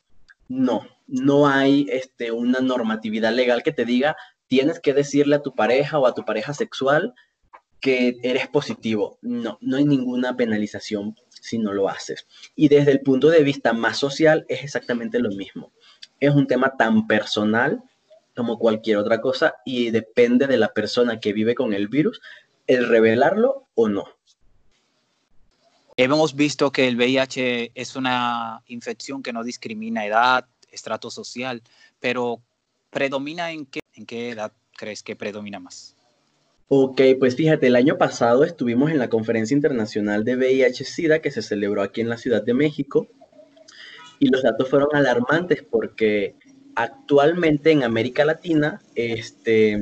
no, 0.50 0.86
no 1.08 1.48
hay 1.48 1.88
este, 1.90 2.32
una 2.32 2.60
normatividad 2.60 3.34
legal 3.34 3.64
que 3.64 3.72
te 3.72 3.86
diga 3.86 4.16
tienes 4.48 4.80
que 4.80 4.94
decirle 4.94 5.38
a 5.38 5.42
tu 5.42 5.56
pareja 5.56 5.98
o 5.98 6.06
a 6.06 6.14
tu 6.14 6.26
pareja 6.26 6.54
sexual 6.54 7.16
que 7.80 8.18
eres 8.22 8.48
positivo. 8.48 9.18
No, 9.22 9.58
no 9.62 9.78
hay 9.78 9.86
ninguna 9.86 10.38
penalización 10.38 11.16
si 11.30 11.58
no 11.58 11.74
lo 11.74 11.90
haces. 11.90 12.28
Y 12.56 12.68
desde 12.68 12.92
el 12.92 13.02
punto 13.02 13.30
de 13.30 13.44
vista 13.44 13.74
más 13.74 13.98
social 13.98 14.46
es 14.48 14.64
exactamente 14.64 15.20
lo 15.20 15.30
mismo. 15.30 15.72
Es 16.20 16.36
un 16.36 16.46
tema 16.46 16.76
tan 16.78 17.08
personal 17.08 17.82
como 18.36 18.60
cualquier 18.60 18.98
otra 18.98 19.22
cosa 19.22 19.56
y 19.66 19.90
depende 19.90 20.46
de 20.46 20.58
la 20.58 20.70
persona 20.70 21.20
que 21.20 21.34
vive 21.34 21.56
con 21.56 21.74
el 21.74 21.88
virus 21.88 22.22
el 22.68 22.88
revelarlo 22.88 23.68
o 23.74 23.90
no. 23.90 24.06
Hemos 25.96 26.36
visto 26.36 26.72
que 26.72 26.88
el 26.88 26.96
VIH 26.96 27.72
es 27.76 27.96
una 27.96 28.64
infección 28.68 29.22
que 29.22 29.34
no 29.34 29.44
discrimina 29.44 30.06
edad, 30.06 30.48
estrato 30.72 31.12
social, 31.12 31.62
pero 32.00 32.42
¿predomina 32.90 33.52
en 33.52 33.66
qué, 33.66 33.80
en 33.94 34.06
qué 34.06 34.32
edad 34.32 34.52
crees 34.76 35.04
que 35.04 35.16
predomina 35.16 35.60
más? 35.60 35.96
Ok, 36.68 37.02
pues 37.20 37.36
fíjate, 37.36 37.68
el 37.68 37.76
año 37.76 37.98
pasado 38.00 38.44
estuvimos 38.44 38.90
en 38.90 38.98
la 38.98 39.10
Conferencia 39.10 39.54
Internacional 39.54 40.24
de 40.24 40.36
VIH-Sida 40.36 41.20
que 41.20 41.30
se 41.30 41.44
celebró 41.44 41.84
aquí 41.84 42.02
en 42.02 42.10
la 42.10 42.18
Ciudad 42.18 42.42
de 42.42 42.56
México 42.56 43.08
y 44.18 44.30
los 44.30 44.42
datos 44.42 44.70
fueron 44.70 44.96
alarmantes 44.96 45.62
porque 45.62 46.36
actualmente 46.76 47.70
en 47.70 47.84
América 47.84 48.26
Latina 48.26 48.82
este, 48.96 49.80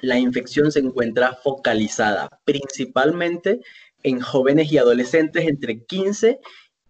la 0.00 0.18
infección 0.18 0.72
se 0.72 0.80
encuentra 0.80 1.34
focalizada 1.34 2.28
principalmente 2.44 3.60
en 4.06 4.20
jóvenes 4.20 4.70
y 4.70 4.78
adolescentes 4.78 5.48
entre 5.48 5.82
15 5.82 6.38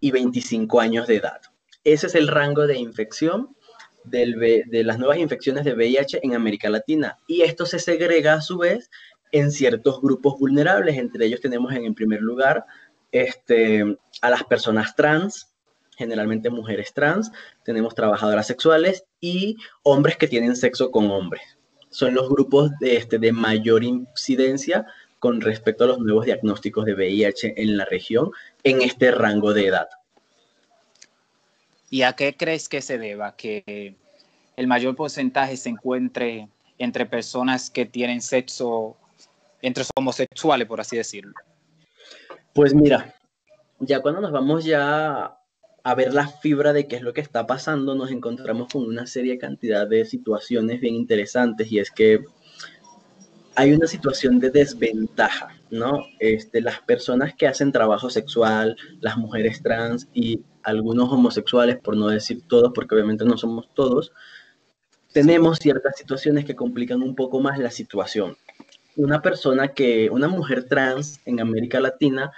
y 0.00 0.10
25 0.10 0.80
años 0.80 1.06
de 1.06 1.16
edad. 1.16 1.40
Ese 1.82 2.08
es 2.08 2.14
el 2.14 2.28
rango 2.28 2.66
de 2.66 2.76
infección 2.76 3.56
de 4.04 4.82
las 4.84 4.98
nuevas 4.98 5.18
infecciones 5.18 5.64
de 5.64 5.72
VIH 5.72 6.20
en 6.22 6.34
América 6.34 6.68
Latina. 6.68 7.16
Y 7.26 7.40
esto 7.40 7.64
se 7.64 7.78
segrega 7.78 8.34
a 8.34 8.42
su 8.42 8.58
vez 8.58 8.90
en 9.32 9.50
ciertos 9.50 10.02
grupos 10.02 10.38
vulnerables. 10.38 10.98
Entre 10.98 11.24
ellos 11.24 11.40
tenemos 11.40 11.72
en, 11.72 11.94
primer 11.94 12.20
lugar 12.20 12.66
este, 13.12 13.96
a 14.20 14.30
las 14.30 14.44
personas 14.44 14.94
trans, 14.94 15.48
generalmente 15.96 16.50
mujeres 16.50 16.92
trans, 16.92 17.32
tenemos 17.64 17.94
trabajadoras 17.94 18.46
sexuales 18.46 19.04
y 19.22 19.56
hombres 19.82 20.18
que 20.18 20.28
tienen 20.28 20.54
sexo 20.54 20.90
con 20.90 21.10
hombres. 21.10 21.56
Son 21.88 22.14
los 22.14 22.28
grupos 22.28 22.72
de, 22.78 22.96
este, 22.96 23.18
de 23.18 23.32
mayor 23.32 23.84
incidencia 23.84 24.86
con 25.18 25.40
respecto 25.40 25.84
a 25.84 25.88
los 25.88 25.98
nuevos 25.98 26.26
diagnósticos 26.26 26.84
de 26.84 26.94
VIH 26.94 27.54
en 27.56 27.76
la 27.76 27.84
región 27.84 28.30
en 28.64 28.82
este 28.82 29.10
rango 29.10 29.54
de 29.54 29.66
edad. 29.66 29.88
¿Y 31.90 32.02
a 32.02 32.14
qué 32.14 32.36
crees 32.36 32.68
que 32.68 32.82
se 32.82 32.98
deba 32.98 33.36
que 33.36 33.96
el 34.56 34.66
mayor 34.66 34.96
porcentaje 34.96 35.56
se 35.56 35.68
encuentre 35.68 36.48
entre 36.78 37.06
personas 37.06 37.70
que 37.70 37.86
tienen 37.86 38.20
sexo, 38.20 38.96
entre 39.62 39.84
homosexuales, 39.96 40.66
por 40.66 40.80
así 40.80 40.96
decirlo? 40.96 41.34
Pues 42.52 42.74
mira, 42.74 43.14
ya 43.78 44.00
cuando 44.00 44.20
nos 44.20 44.32
vamos 44.32 44.64
ya 44.64 45.38
a 45.82 45.94
ver 45.94 46.12
la 46.12 46.26
fibra 46.26 46.72
de 46.72 46.88
qué 46.88 46.96
es 46.96 47.02
lo 47.02 47.12
que 47.12 47.20
está 47.20 47.46
pasando, 47.46 47.94
nos 47.94 48.10
encontramos 48.10 48.72
con 48.72 48.84
una 48.84 49.06
serie 49.06 49.38
cantidad 49.38 49.86
de 49.86 50.04
situaciones 50.04 50.80
bien 50.80 50.94
interesantes 50.94 51.70
y 51.70 51.78
es 51.78 51.90
que 51.90 52.24
hay 53.56 53.72
una 53.72 53.86
situación 53.86 54.38
de 54.38 54.50
desventaja, 54.50 55.48
¿no? 55.70 56.04
Este, 56.20 56.60
las 56.60 56.80
personas 56.80 57.34
que 57.34 57.46
hacen 57.46 57.72
trabajo 57.72 58.10
sexual, 58.10 58.76
las 59.00 59.16
mujeres 59.16 59.62
trans 59.62 60.08
y 60.12 60.40
algunos 60.62 61.10
homosexuales, 61.10 61.78
por 61.78 61.96
no 61.96 62.08
decir 62.08 62.42
todos, 62.46 62.72
porque 62.74 62.94
obviamente 62.94 63.24
no 63.24 63.38
somos 63.38 63.72
todos, 63.74 64.12
tenemos 65.12 65.58
ciertas 65.58 65.96
situaciones 65.96 66.44
que 66.44 66.54
complican 66.54 67.00
un 67.00 67.14
poco 67.14 67.40
más 67.40 67.58
la 67.58 67.70
situación. 67.70 68.36
Una 68.94 69.22
persona 69.22 69.68
que, 69.68 70.10
una 70.10 70.28
mujer 70.28 70.64
trans 70.68 71.20
en 71.24 71.40
América 71.40 71.80
Latina 71.80 72.32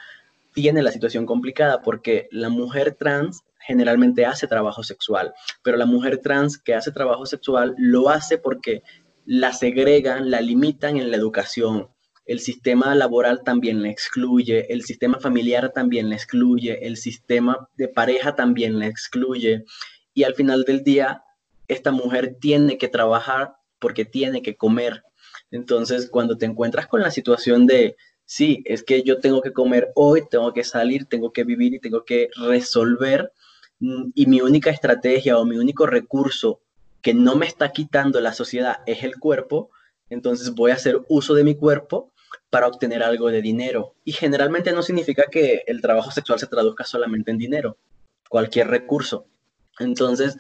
tiene 0.55 0.83
la 0.83 0.93
situación 0.93 1.27
complicada 1.27 1.83
porque 1.83 2.29
la 2.31 2.49
mujer 2.49 2.95
trans 2.95 3.43
generalmente 3.59 4.25
hace 4.25 4.47
trabajo 4.47 4.85
sexual, 4.85 5.35
pero 5.65 5.77
la 5.77 5.87
mujer 5.87 6.19
trans 6.19 6.59
que 6.59 6.75
hace 6.75 6.93
trabajo 6.93 7.27
sexual 7.27 7.75
lo 7.77 8.09
hace 8.09 8.39
porque 8.39 8.83
la 9.31 9.53
segregan, 9.53 10.31
la 10.31 10.41
limitan 10.41 10.97
en 10.97 11.11
la 11.11 11.19
educación. 11.19 11.89
El 12.25 12.41
sistema 12.41 12.95
laboral 12.95 13.43
también 13.45 13.83
la 13.83 13.91
excluye, 13.91 14.73
el 14.73 14.85
sistema 14.85 15.21
familiar 15.21 15.71
también 15.75 16.09
la 16.09 16.15
excluye, 16.15 16.87
el 16.87 16.97
sistema 16.97 17.69
de 17.77 17.89
pareja 17.89 18.35
también 18.35 18.79
la 18.79 18.87
excluye. 18.87 19.67
Y 20.15 20.23
al 20.23 20.35
final 20.35 20.65
del 20.65 20.83
día, 20.83 21.25
esta 21.69 21.91
mujer 21.91 22.39
tiene 22.41 22.79
que 22.79 22.89
trabajar 22.89 23.57
porque 23.79 24.07
tiene 24.07 24.41
que 24.41 24.57
comer. 24.57 25.03
Entonces, 25.51 26.09
cuando 26.09 26.39
te 26.39 26.47
encuentras 26.47 26.87
con 26.87 27.03
la 27.03 27.11
situación 27.11 27.67
de, 27.67 27.97
sí, 28.25 28.63
es 28.65 28.83
que 28.83 29.03
yo 29.03 29.19
tengo 29.21 29.43
que 29.43 29.53
comer 29.53 29.93
hoy, 29.95 30.23
tengo 30.31 30.55
que 30.55 30.65
salir, 30.65 31.05
tengo 31.05 31.35
que 31.35 31.45
vivir 31.45 31.75
y 31.75 31.81
tengo 31.81 32.03
que 32.03 32.31
resolver, 32.35 33.31
mm, 33.81 34.05
y 34.15 34.25
mi 34.25 34.41
única 34.41 34.71
estrategia 34.71 35.37
o 35.39 35.45
mi 35.45 35.59
único 35.59 35.85
recurso 35.85 36.63
que 37.03 37.15
no 37.15 37.37
me 37.37 37.47
está 37.47 37.71
quitando 37.73 38.21
la 38.21 38.33
sociedad 38.33 38.79
es 38.87 39.03
el 39.03 39.19
cuerpo, 39.19 39.71
entonces 40.11 40.55
voy 40.55 40.71
a 40.71 40.75
hacer 40.75 41.01
uso 41.09 41.35
de 41.35 41.45
mi 41.45 41.55
cuerpo 41.55 42.13
para 42.51 42.67
obtener 42.67 43.03
algo 43.03 43.31
de 43.31 43.43
dinero. 43.43 43.95
Y 44.05 44.13
generalmente 44.13 44.73
no 44.73 44.83
significa 44.83 45.25
que 45.31 45.63
el 45.67 45.81
trabajo 45.81 46.11
sexual 46.11 46.39
se 46.39 46.47
traduzca 46.47 46.85
solamente 46.85 47.31
en 47.31 47.39
dinero, 47.39 47.77
cualquier 48.29 48.69
recurso. 48.69 49.27
Entonces, 49.79 50.39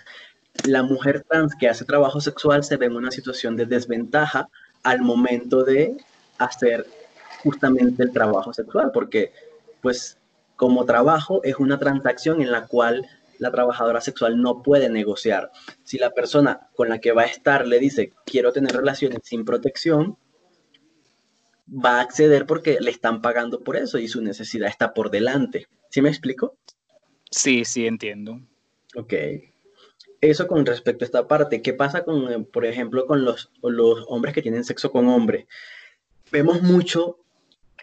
la 0.64 0.82
mujer 0.82 1.24
trans 1.28 1.54
que 1.58 1.68
hace 1.68 1.84
trabajo 1.84 2.20
sexual 2.20 2.64
se 2.64 2.76
ve 2.76 2.86
en 2.86 2.96
una 2.96 3.10
situación 3.10 3.56
de 3.56 3.66
desventaja 3.66 4.48
al 4.82 5.02
momento 5.02 5.64
de 5.64 5.96
hacer 6.38 6.86
justamente 7.42 8.02
el 8.02 8.12
trabajo 8.12 8.52
sexual, 8.52 8.90
porque 8.92 9.32
pues 9.80 10.18
como 10.56 10.84
trabajo 10.84 11.40
es 11.44 11.56
una 11.56 11.78
transacción 11.78 12.42
en 12.42 12.50
la 12.50 12.66
cual 12.66 13.06
la 13.38 13.50
trabajadora 13.50 14.00
sexual 14.00 14.40
no 14.40 14.62
puede 14.62 14.88
negociar. 14.88 15.50
Si 15.84 15.98
la 15.98 16.10
persona 16.10 16.68
con 16.74 16.88
la 16.88 17.00
que 17.00 17.12
va 17.12 17.22
a 17.22 17.26
estar 17.26 17.66
le 17.66 17.78
dice, 17.78 18.12
quiero 18.24 18.52
tener 18.52 18.72
relaciones 18.72 19.20
sin 19.22 19.44
protección, 19.44 20.18
va 21.68 21.98
a 21.98 22.00
acceder 22.00 22.46
porque 22.46 22.78
le 22.80 22.90
están 22.90 23.20
pagando 23.22 23.62
por 23.62 23.76
eso 23.76 23.98
y 23.98 24.08
su 24.08 24.22
necesidad 24.22 24.68
está 24.68 24.94
por 24.94 25.10
delante. 25.10 25.68
¿Sí 25.90 26.02
me 26.02 26.08
explico? 26.08 26.56
Sí, 27.30 27.64
sí, 27.64 27.86
entiendo. 27.86 28.40
Ok. 28.96 29.14
Eso 30.20 30.46
con 30.48 30.66
respecto 30.66 31.04
a 31.04 31.06
esta 31.06 31.28
parte. 31.28 31.62
¿Qué 31.62 31.74
pasa 31.74 32.04
con, 32.04 32.44
por 32.46 32.64
ejemplo, 32.64 33.06
con 33.06 33.24
los, 33.24 33.52
los 33.62 34.04
hombres 34.08 34.34
que 34.34 34.42
tienen 34.42 34.64
sexo 34.64 34.90
con 34.90 35.08
hombres? 35.08 35.46
Vemos 36.32 36.62
mucho 36.62 37.20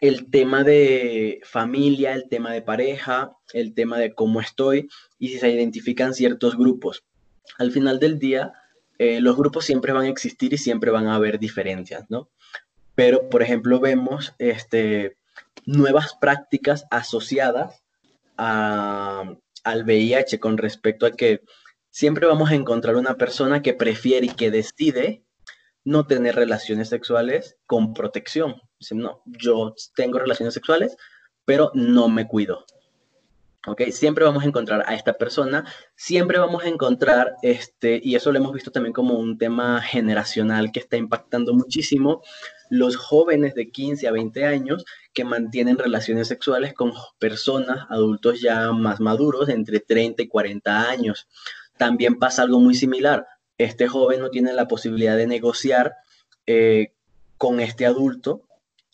el 0.02 0.30
tema 0.30 0.64
de 0.64 1.42
familia, 1.44 2.14
el 2.14 2.28
tema 2.30 2.52
de 2.52 2.62
pareja, 2.62 3.36
el 3.54 3.74
tema 3.74 3.98
de 3.98 4.14
cómo 4.14 4.42
estoy 4.42 4.90
y 5.20 5.30
si 5.30 5.40
se 5.40 5.50
identifican 5.50 6.14
ciertos 6.14 6.58
grupos. 6.58 7.06
Al 7.58 7.72
final 7.72 8.00
del 8.00 8.20
día, 8.20 8.54
eh, 8.98 9.20
los 9.22 9.36
grupos 9.36 9.66
siempre 9.66 9.94
van 9.94 10.06
a 10.06 10.10
existir 10.10 10.54
y 10.54 10.58
siempre 10.58 10.92
van 10.92 11.08
a 11.08 11.16
haber 11.16 11.40
diferencias, 11.40 12.06
¿no? 12.10 12.30
Pero, 12.96 13.30
por 13.30 13.42
ejemplo, 13.42 13.80
vemos 13.80 14.34
este, 14.40 15.18
nuevas 15.66 16.16
prácticas 16.20 16.86
asociadas 16.92 17.84
al 18.38 19.38
VIH 19.84 20.40
con 20.40 20.58
respecto 20.58 21.06
a 21.06 21.12
que 21.12 21.42
siempre 21.90 22.28
vamos 22.28 22.52
a 22.52 22.56
encontrar 22.56 22.96
una 22.96 23.16
persona 23.16 23.62
que 23.62 23.74
prefiere 23.74 24.28
y 24.28 24.36
que 24.36 24.52
decide 24.52 25.25
no 25.86 26.08
tener 26.08 26.36
relaciones 26.36 26.90
sexuales 26.90 27.58
con 27.66 27.94
protección. 27.94 28.56
No, 28.92 29.22
yo 29.26 29.74
tengo 29.96 30.20
relaciones 30.20 30.54
sexuales, 30.54 30.98
pero 31.46 31.72
no 31.74 32.10
me 32.10 32.28
cuido. 32.28 32.66
¿Ok? 33.68 33.82
Siempre 33.92 34.26
vamos 34.26 34.44
a 34.44 34.48
encontrar 34.48 34.84
a 34.86 34.94
esta 34.94 35.14
persona, 35.14 35.66
siempre 35.96 36.38
vamos 36.38 36.64
a 36.64 36.68
encontrar, 36.68 37.36
este, 37.42 38.00
y 38.04 38.16
eso 38.16 38.32
lo 38.32 38.38
hemos 38.38 38.54
visto 38.54 38.70
también 38.70 38.94
como 38.94 39.16
un 39.16 39.40
tema 39.40 39.82
generacional 39.82 40.72
que 40.72 40.82
está 40.82 40.98
impactando 40.98 41.52
muchísimo, 41.54 42.22
los 42.70 42.96
jóvenes 42.96 43.56
de 43.56 43.72
15 43.72 44.08
a 44.08 44.12
20 44.12 44.46
años 44.46 44.86
que 45.14 45.24
mantienen 45.24 45.80
relaciones 45.80 46.28
sexuales 46.28 46.76
con 46.76 46.94
personas, 47.18 47.88
adultos 47.90 48.40
ya 48.40 48.72
más 48.72 49.00
maduros, 49.00 49.50
entre 49.50 49.80
30 49.80 50.22
y 50.22 50.28
40 50.28 50.90
años. 50.90 51.28
También 51.78 52.20
pasa 52.20 52.44
algo 52.44 52.60
muy 52.60 52.76
similar. 52.76 53.26
Este 53.58 53.88
joven 53.88 54.20
no 54.20 54.30
tiene 54.30 54.54
la 54.54 54.68
posibilidad 54.68 55.16
de 55.18 55.28
negociar 55.28 55.94
eh, 56.46 56.94
con 57.38 57.60
este 57.60 57.86
adulto 57.86 58.44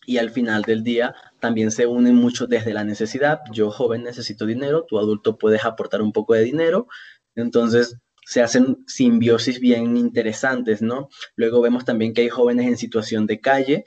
y 0.05 0.17
al 0.17 0.31
final 0.31 0.63
del 0.63 0.83
día 0.83 1.15
también 1.39 1.71
se 1.71 1.87
unen 1.87 2.15
mucho 2.15 2.47
desde 2.47 2.73
la 2.73 2.83
necesidad. 2.83 3.41
Yo 3.51 3.71
joven 3.71 4.03
necesito 4.03 4.45
dinero, 4.45 4.85
tu 4.87 4.99
adulto 4.99 5.37
puedes 5.37 5.65
aportar 5.65 6.01
un 6.01 6.11
poco 6.11 6.33
de 6.33 6.43
dinero, 6.43 6.87
entonces 7.35 7.97
se 8.25 8.41
hacen 8.41 8.83
simbiosis 8.87 9.59
bien 9.59 9.97
interesantes, 9.97 10.81
¿no? 10.81 11.09
Luego 11.35 11.61
vemos 11.61 11.85
también 11.85 12.13
que 12.13 12.21
hay 12.21 12.29
jóvenes 12.29 12.67
en 12.67 12.77
situación 12.77 13.25
de 13.25 13.39
calle 13.39 13.83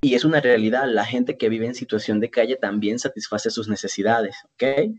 y 0.00 0.14
es 0.14 0.24
una 0.24 0.40
realidad, 0.40 0.84
la 0.86 1.04
gente 1.04 1.36
que 1.36 1.48
vive 1.48 1.66
en 1.66 1.74
situación 1.74 2.20
de 2.20 2.30
calle 2.30 2.56
también 2.56 2.98
satisface 2.98 3.50
sus 3.50 3.68
necesidades, 3.68 4.36
¿ok? 4.54 4.94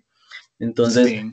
Entonces, 0.60 1.23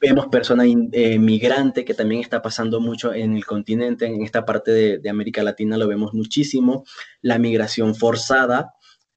vemos 0.00 0.28
personas 0.28 0.66
eh, 0.92 1.18
migrantes 1.18 1.84
que 1.84 1.94
también 1.94 2.20
está 2.20 2.40
pasando 2.40 2.80
mucho 2.80 3.12
en 3.12 3.36
el 3.36 3.44
continente, 3.44 4.06
en 4.06 4.22
esta 4.22 4.44
parte 4.44 4.98
de, 4.98 5.10
América 5.10 5.42
Latina 5.42 5.76
lo 5.76 5.88
vemos 5.88 6.14
muchísimo, 6.14 6.84
la 7.20 7.38
migración 7.38 7.94
forzada, 7.94 8.74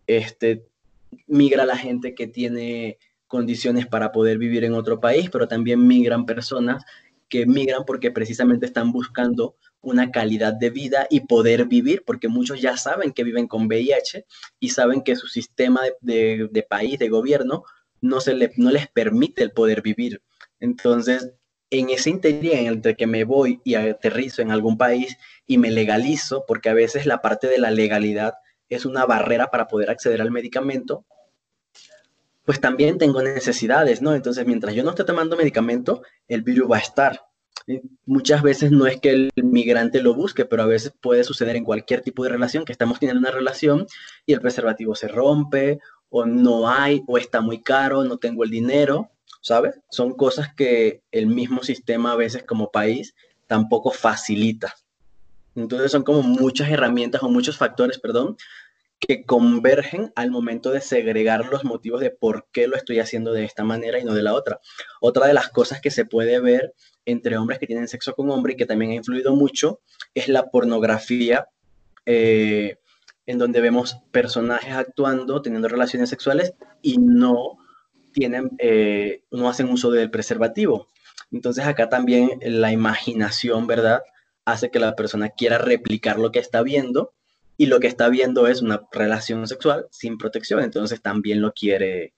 este, 0.07 0.65
migra 1.27 1.65
la 1.65 1.77
gente 1.77 2.15
que 2.15 2.27
tiene 2.27 2.97
condiciones 3.27 3.87
para 3.87 4.11
poder 4.11 4.37
vivir 4.37 4.63
en 4.63 4.73
otro 4.73 4.99
país, 4.99 5.29
pero 5.29 5.47
también 5.47 5.85
migran 5.87 6.25
personas 6.25 6.83
que 7.29 7.45
migran 7.45 7.85
porque 7.85 8.11
precisamente 8.11 8.65
están 8.65 8.91
buscando 8.91 9.55
una 9.79 10.11
calidad 10.11 10.53
de 10.53 10.69
vida 10.69 11.07
y 11.09 11.21
poder 11.21 11.65
vivir, 11.65 12.03
porque 12.05 12.27
muchos 12.27 12.61
ya 12.61 12.77
saben 12.77 13.13
que 13.13 13.23
viven 13.23 13.47
con 13.47 13.67
VIH 13.67 14.25
y 14.59 14.69
saben 14.69 15.01
que 15.01 15.15
su 15.15 15.27
sistema 15.27 15.81
de, 16.01 16.65
país, 16.69 16.99
de 16.99 17.09
gobierno, 17.09 17.63
no, 18.01 18.19
se 18.19 18.33
le, 18.33 18.51
no 18.57 18.71
les 18.71 18.87
permite 18.87 19.43
el 19.43 19.51
poder 19.51 19.81
vivir. 19.81 20.21
Entonces, 20.61 21.33
en 21.69 21.89
ese 21.89 22.09
interior 22.09 22.55
en 22.55 22.67
el 22.67 22.95
que 22.95 23.07
me 23.07 23.25
voy 23.25 23.59
y 23.65 23.75
aterrizo 23.75 24.41
en 24.41 24.51
algún 24.51 24.77
país 24.77 25.17
y 25.47 25.57
me 25.57 25.71
legalizo, 25.71 26.45
porque 26.47 26.69
a 26.69 26.73
veces 26.73 27.05
la 27.05 27.21
parte 27.21 27.47
de 27.47 27.57
la 27.57 27.71
legalidad 27.71 28.35
es 28.69 28.85
una 28.85 29.05
barrera 29.05 29.51
para 29.51 29.67
poder 29.67 29.89
acceder 29.89 30.21
al 30.21 30.31
medicamento, 30.31 31.05
pues 32.45 32.59
también 32.59 32.97
tengo 32.97 33.21
necesidades, 33.21 34.01
¿no? 34.01 34.13
Entonces, 34.15 34.45
mientras 34.45 34.73
yo 34.73 34.83
no 34.83 34.91
esté 34.91 35.03
tomando 35.03 35.37
medicamento, 35.37 36.03
el 36.27 36.41
virus 36.41 36.71
va 36.71 36.77
a 36.77 36.81
estar. 36.81 37.21
Muchas 38.05 38.41
veces 38.41 38.71
no 38.71 38.87
es 38.87 38.99
que 38.99 39.11
el 39.11 39.31
migrante 39.35 40.01
lo 40.01 40.13
busque, 40.13 40.45
pero 40.45 40.63
a 40.63 40.67
veces 40.67 40.93
puede 40.99 41.23
suceder 41.23 41.55
en 41.55 41.63
cualquier 41.63 42.01
tipo 42.01 42.23
de 42.23 42.29
relación, 42.29 42.65
que 42.65 42.71
estamos 42.71 42.99
teniendo 42.99 43.19
una 43.19 43.31
relación 43.31 43.85
y 44.25 44.33
el 44.33 44.41
preservativo 44.41 44.95
se 44.95 45.07
rompe, 45.07 45.79
o 46.09 46.25
no 46.25 46.69
hay, 46.69 47.03
o 47.07 47.17
está 47.17 47.39
muy 47.39 47.61
caro, 47.61 48.03
no 48.03 48.17
tengo 48.17 48.43
el 48.43 48.49
dinero, 48.49 49.11
¿sabes? 49.41 49.79
Son 49.89 50.13
cosas 50.13 50.53
que 50.53 51.01
el 51.11 51.27
mismo 51.27 51.63
sistema 51.63 52.13
a 52.13 52.15
veces 52.15 52.43
como 52.43 52.71
país 52.71 53.15
tampoco 53.47 53.91
facilita. 53.91 54.73
Entonces 55.55 55.91
son 55.91 56.03
como 56.03 56.21
muchas 56.21 56.69
herramientas 56.69 57.23
o 57.23 57.29
muchos 57.29 57.57
factores, 57.57 57.99
perdón, 57.99 58.37
que 58.99 59.25
convergen 59.25 60.13
al 60.15 60.29
momento 60.29 60.69
de 60.71 60.79
segregar 60.79 61.47
los 61.47 61.65
motivos 61.65 61.99
de 62.01 62.11
por 62.11 62.47
qué 62.51 62.67
lo 62.67 62.77
estoy 62.77 62.99
haciendo 62.99 63.33
de 63.33 63.43
esta 63.43 63.63
manera 63.63 63.99
y 63.99 64.03
no 64.03 64.13
de 64.13 64.21
la 64.21 64.33
otra. 64.33 64.59
Otra 65.01 65.25
de 65.27 65.33
las 65.33 65.49
cosas 65.49 65.81
que 65.81 65.89
se 65.89 66.05
puede 66.05 66.39
ver 66.39 66.73
entre 67.05 67.37
hombres 67.37 67.57
que 67.57 67.65
tienen 67.65 67.87
sexo 67.87 68.13
con 68.13 68.29
hombre 68.29 68.53
y 68.53 68.55
que 68.55 68.67
también 68.67 68.91
ha 68.91 68.95
influido 68.95 69.35
mucho 69.35 69.81
es 70.13 70.27
la 70.27 70.51
pornografía, 70.51 71.47
eh, 72.05 72.77
en 73.25 73.39
donde 73.39 73.59
vemos 73.59 73.97
personajes 74.11 74.75
actuando, 74.75 75.41
teniendo 75.41 75.67
relaciones 75.67 76.09
sexuales 76.09 76.53
y 76.83 76.99
no 76.99 77.57
tienen, 78.11 78.51
eh, 78.59 79.23
no 79.31 79.49
hacen 79.49 79.69
uso 79.69 79.91
del 79.91 80.11
preservativo. 80.11 80.87
Entonces 81.31 81.65
acá 81.65 81.89
también 81.89 82.39
la 82.41 82.71
imaginación, 82.71 83.67
¿verdad? 83.67 84.01
Hace 84.45 84.69
que 84.69 84.79
la 84.79 84.95
persona 84.95 85.29
quiera 85.29 85.57
replicar 85.57 86.19
lo 86.19 86.31
que 86.31 86.39
está 86.39 86.61
viendo 86.61 87.13
y 87.57 87.67
lo 87.67 87.79
que 87.79 87.87
está 87.87 88.09
viendo 88.09 88.47
es 88.47 88.61
una 88.61 88.81
relación 88.91 89.47
sexual 89.47 89.87
sin 89.91 90.17
protección, 90.17 90.61
entonces 90.61 91.01
también 91.01 91.41
lo 91.41 91.53
quiere 91.53 92.13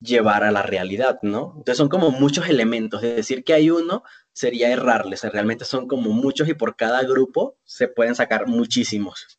llevar 0.00 0.44
a 0.44 0.52
la 0.52 0.62
realidad, 0.62 1.18
¿no? 1.22 1.54
Entonces 1.56 1.78
son 1.78 1.88
como 1.88 2.10
muchos 2.10 2.48
elementos, 2.48 3.02
es 3.02 3.16
decir, 3.16 3.42
que 3.42 3.54
hay 3.54 3.70
uno 3.70 4.04
sería 4.32 4.70
errarles, 4.70 5.24
realmente 5.24 5.64
son 5.64 5.88
como 5.88 6.12
muchos 6.12 6.48
y 6.48 6.54
por 6.54 6.76
cada 6.76 7.02
grupo 7.02 7.56
se 7.64 7.88
pueden 7.88 8.14
sacar 8.14 8.46
muchísimos. 8.46 9.38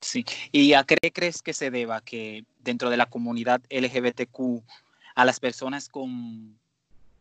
Sí, 0.00 0.24
¿y 0.52 0.74
a 0.74 0.84
qué 0.84 0.96
crees 1.12 1.42
que 1.42 1.52
se 1.52 1.70
deba 1.70 2.00
que 2.00 2.44
dentro 2.60 2.90
de 2.90 2.96
la 2.96 3.06
comunidad 3.06 3.62
LGBTQ 3.70 4.62
a 5.16 5.24
las 5.24 5.40
personas 5.40 5.88
con 5.88 6.56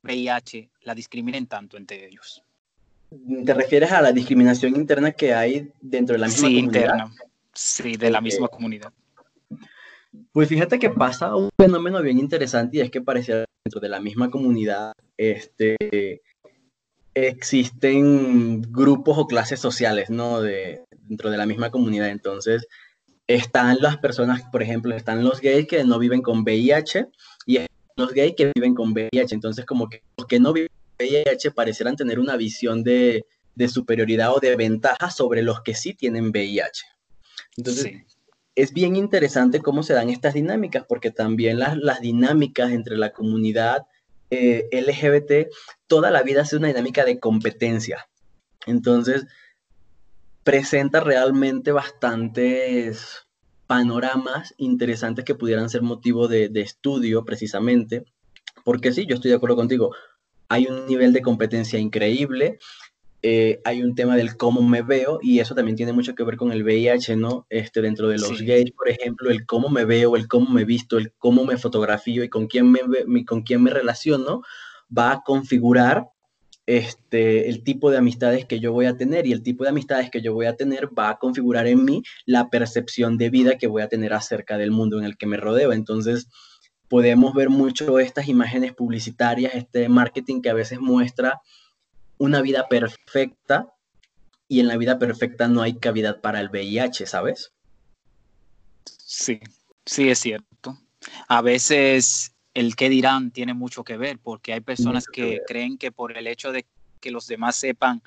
VIH 0.04 0.70
la 0.84 0.94
discriminen 0.94 1.48
tanto 1.48 1.78
entre 1.78 2.06
ellos? 2.06 2.44
¿Te 3.46 3.54
refieres 3.54 3.92
a 3.92 4.02
la 4.02 4.12
discriminación 4.12 4.76
interna 4.76 5.12
que 5.12 5.34
hay 5.34 5.72
dentro 5.82 6.14
de 6.14 6.20
la 6.20 6.28
misma 6.28 6.48
sí, 6.48 6.56
comunidad? 6.56 6.82
interna. 6.84 7.16
Sí, 7.54 7.96
de 7.96 8.12
la 8.12 8.22
misma 8.22 8.48
comunidad. 8.50 8.92
Pues 10.32 10.50
fíjate 10.50 10.78
que 10.78 10.90
pasa 10.90 11.36
un 11.36 11.50
fenómeno 11.58 12.02
bien 12.02 12.20
interesante 12.20 12.78
y 12.78 12.82
es 12.82 12.92
que 12.92 13.02
parece 13.02 13.46
dentro 13.64 13.80
de 13.80 13.90
la 13.90 14.00
misma 14.00 14.30
comunidad 14.30 14.94
este, 15.18 16.22
existen 17.14 18.62
grupos 18.62 19.18
o 19.18 19.28
clases 19.28 19.60
sociales, 19.60 20.10
¿no? 20.10 20.42
De, 20.42 20.84
dentro 21.08 21.30
de 21.30 21.38
la 21.38 21.46
misma 21.46 21.72
comunidad. 21.72 22.10
Entonces, 22.10 22.68
están 23.28 23.78
las 23.80 23.98
personas, 23.98 24.44
por 24.52 24.62
ejemplo, 24.62 24.96
están 24.96 25.24
los 25.24 25.40
gays 25.40 25.68
que 25.68 25.84
no 25.86 25.98
viven 25.98 26.22
con 26.22 26.42
VIH 26.42 27.08
y 27.46 27.60
los 27.96 28.14
gays 28.14 28.36
que 28.36 28.52
viven 28.56 28.76
con 28.76 28.92
VIH. 28.92 29.36
Entonces, 29.36 29.66
como 29.66 29.90
que 29.90 30.04
los 30.18 30.28
que 30.28 30.40
no 30.40 30.54
viven 30.54 30.70
con 30.70 31.08
VIH 31.08 31.52
parecieran 31.52 31.96
tener 31.96 32.20
una 32.20 32.36
visión 32.38 32.84
de, 32.84 33.26
de 33.56 33.68
superioridad 33.68 34.34
o 34.34 34.40
de 34.40 34.56
ventaja 34.56 35.10
sobre 35.10 35.42
los 35.42 35.62
que 35.62 35.74
sí 35.74 35.94
tienen 35.94 36.30
VIH. 36.30 36.86
Entonces, 37.58 37.94
es 38.56 38.74
bien 38.74 38.96
interesante 38.96 39.62
cómo 39.62 39.84
se 39.84 39.94
dan 39.94 40.10
estas 40.10 40.34
dinámicas, 40.34 40.86
porque 40.88 41.12
también 41.12 41.60
las, 41.60 41.78
las 41.78 42.02
dinámicas 42.02 42.72
entre 42.72 42.98
la 42.98 43.12
comunidad 43.12 43.84
eh, 44.30 44.68
LGBT, 44.72 45.54
toda 45.88 46.12
la 46.12 46.24
vida 46.24 46.42
ha 46.42 46.46
sido 46.46 46.60
una 46.60 46.70
dinámica 46.70 47.06
de 47.06 47.20
competencia. 47.20 48.08
Entonces, 48.66 49.26
presenta 50.44 51.00
realmente 51.00 51.72
bastantes 51.72 53.25
panoramas 53.68 54.54
interesantes 54.58 55.26
que 55.26 55.36
pudieran 55.36 55.70
ser 55.70 55.82
motivo 55.82 56.28
de, 56.28 56.50
de 56.50 56.62
estudio 56.62 57.26
precisamente, 57.26 58.06
porque 58.64 58.92
sí, 58.92 59.06
yo 59.06 59.16
estoy 59.16 59.32
de 59.32 59.38
acuerdo 59.38 59.56
contigo, 59.56 59.96
hay 60.50 60.68
un 60.68 60.86
nivel 60.88 61.14
de 61.14 61.22
competencia 61.22 61.80
increíble, 61.80 62.60
eh, 63.28 63.60
hay 63.64 63.82
un 63.82 63.96
tema 63.96 64.16
del 64.16 64.38
cómo 64.38 64.62
me 64.62 64.84
veo 64.84 65.18
y 65.20 65.40
eso 65.40 65.56
también 65.56 65.76
tiene 65.76 65.94
mucho 65.94 66.14
que 66.14 66.24
ver 66.24 66.38
con 66.38 66.52
el 66.52 66.64
VIH, 66.64 67.16
¿no? 67.16 67.48
Este, 67.50 67.82
dentro 67.82 68.08
de 68.08 68.20
los 68.20 68.40
gays, 68.40 68.72
por 68.72 68.88
ejemplo, 68.88 69.32
el 69.32 69.48
cómo 69.48 69.70
me 69.70 69.84
veo, 69.84 70.16
el 70.16 70.28
cómo 70.28 70.52
me 70.52 70.64
visto, 70.64 71.00
el 71.00 71.12
cómo 71.18 71.44
me 71.44 71.58
fotografío 71.58 72.24
y 72.24 72.30
con 72.30 72.46
quién 72.46 72.72
me, 72.72 72.82
con 73.26 73.42
quién 73.42 73.64
me 73.64 73.72
relaciono, 73.72 74.44
va 74.96 75.12
a 75.12 75.24
configurar 75.24 76.06
este, 76.68 77.48
el 77.50 77.64
tipo 77.64 77.92
de 77.92 77.98
amistades 77.98 78.46
que 78.46 78.60
yo 78.60 78.72
voy 78.74 78.86
a 78.86 78.98
tener 78.98 79.28
y 79.28 79.32
el 79.32 79.44
tipo 79.44 79.64
de 79.64 79.70
amistades 79.70 80.10
que 80.10 80.22
yo 80.22 80.34
voy 80.34 80.48
a 80.48 80.56
tener 80.56 80.90
va 80.98 81.10
a 81.10 81.18
configurar 81.18 81.68
en 81.68 81.86
mí 81.86 82.04
la 82.26 82.50
percepción 82.50 83.18
de 83.18 83.30
vida 83.30 83.58
que 83.58 83.68
voy 83.68 83.82
a 83.82 83.90
tener 83.90 84.14
acerca 84.14 84.58
del 84.58 84.72
mundo 84.72 84.98
en 84.98 85.06
el 85.06 85.18
que 85.18 85.28
me 85.28 85.38
rodeo. 85.38 85.74
Entonces, 85.74 86.28
podemos 86.90 87.34
ver 87.34 87.50
mucho 87.50 88.00
estas 88.00 88.28
imágenes 88.28 88.74
publicitarias, 88.74 89.54
este 89.56 89.90
marketing 89.90 90.42
que 90.42 90.50
a 90.50 90.54
veces 90.54 90.80
muestra 90.80 91.42
una 92.18 92.42
vida 92.42 92.68
perfecta 92.68 93.70
y 94.48 94.60
en 94.60 94.68
la 94.68 94.78
vida 94.78 95.00
perfecta 95.00 95.48
no 95.48 95.62
hay 95.62 95.76
cavidad 95.76 96.22
para 96.22 96.40
el 96.40 96.50
VIH, 96.50 97.06
¿sabes? 97.06 97.52
Sí, 98.86 99.40
sí 99.86 100.10
es 100.10 100.20
cierto. 100.20 100.80
A 101.28 101.42
veces 101.42 102.35
el 102.56 102.76
qué 102.76 102.90
dirán 102.90 103.30
tiene 103.32 103.54
mucho 103.54 103.84
que 103.84 103.98
ver 103.98 104.18
porque 104.18 104.54
hay 104.54 104.62
personas 104.62 105.06
que, 105.06 105.42
creen 105.46 105.78
que 105.78 105.92
por 105.92 106.18
el 106.18 106.26
hecho 106.26 106.52
de 106.52 106.66
que 107.00 107.12
los 107.12 107.28
demás 107.28 107.58
sepan 107.58 108.02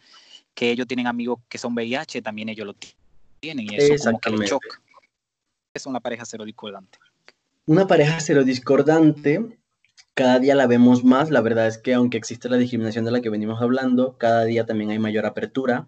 que 0.55 0.71
ellos 0.71 0.89
tienen 0.89 1.07
amigos 1.07 1.39
que 1.49 1.59
son 1.59 1.75
VIH, 1.75 2.23
también 2.23 2.49
ellos 2.49 2.67
lo 2.67 2.75
tienen 3.39 3.71
y 3.71 3.77
eso 3.77 4.05
como 4.05 4.19
que 4.19 4.31
le 4.31 4.47
choca. 4.47 4.81
Es 5.73 5.87
una 5.87 6.01
pareja 6.01 6.25
discordante. 6.45 6.99
Una 7.67 7.87
pareja 7.87 8.19
discordante 8.43 9.59
cada 10.15 10.41
día 10.41 10.57
la 10.57 10.67
vemos 10.67 11.05
más. 11.05 11.31
La 11.31 11.43
verdad 11.43 11.69
es 11.69 11.79
que 11.79 11.95
aunque 11.95 12.17
existe 12.17 12.49
la 12.49 12.57
discriminación 12.57 13.05
de 13.05 13.13
la 13.13 13.21
que 13.21 13.31
venimos 13.31 13.61
hablando, 13.63 14.17
cada 14.19 14.45
día 14.45 14.67
también 14.67 14.91
hay 14.91 14.99
mayor 14.99 15.27
apertura. 15.27 15.87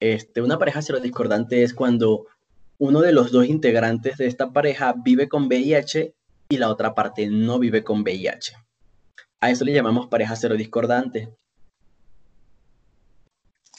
Este, 0.00 0.40
una 0.40 0.58
pareja 0.58 0.82
cero 0.82 0.98
discordante 0.98 1.62
es 1.62 1.74
cuando 1.74 2.26
uno 2.78 3.02
de 3.02 3.12
los 3.12 3.30
dos 3.30 3.46
integrantes 3.46 4.16
de 4.16 4.26
esta 4.26 4.50
pareja 4.50 4.94
vive 4.96 5.28
con 5.28 5.46
VIH 5.46 6.14
y 6.52 6.58
la 6.58 6.68
otra 6.68 6.94
parte 6.94 7.28
no 7.28 7.58
vive 7.58 7.82
con 7.82 8.02
VIH. 8.02 8.52
A 9.40 9.50
eso 9.50 9.64
le 9.64 9.72
llamamos 9.72 10.08
pareja 10.08 10.36
cero 10.36 10.54
discordante. 10.54 11.30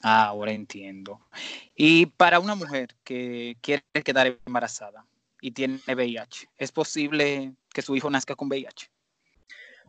Ah, 0.02 0.26
ahora 0.26 0.54
entiendo. 0.54 1.22
Y 1.76 2.08
para 2.08 2.40
una 2.40 2.56
mujer 2.56 2.96
que 3.04 3.58
quiere 3.62 3.84
quedar 4.04 4.40
embarazada 4.46 5.06
y 5.40 5.52
tiene 5.52 5.80
VIH, 5.88 6.50
¿es 6.58 6.72
posible 6.72 7.54
que 7.72 7.84
su 7.84 7.96
hijo 7.96 8.10
nazca 8.10 8.36
con 8.36 8.48
VIH? 8.48 8.90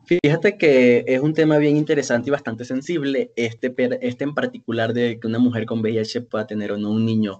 Fíjate 0.05 0.59
que 0.59 1.05
es 1.07 1.19
un 1.19 1.33
tema 1.33 1.57
bien 1.57 1.77
interesante 1.77 2.29
y 2.29 2.31
bastante 2.31 2.65
sensible, 2.65 3.31
este, 3.35 3.73
este 4.01 4.23
en 4.23 4.35
particular 4.35 4.93
de 4.93 5.19
que 5.19 5.25
una 5.25 5.39
mujer 5.39 5.65
con 5.65 5.79
VIH 5.79 6.21
pueda 6.21 6.45
tener 6.45 6.71
o 6.71 6.77
no 6.77 6.91
un 6.91 7.03
niño. 7.03 7.39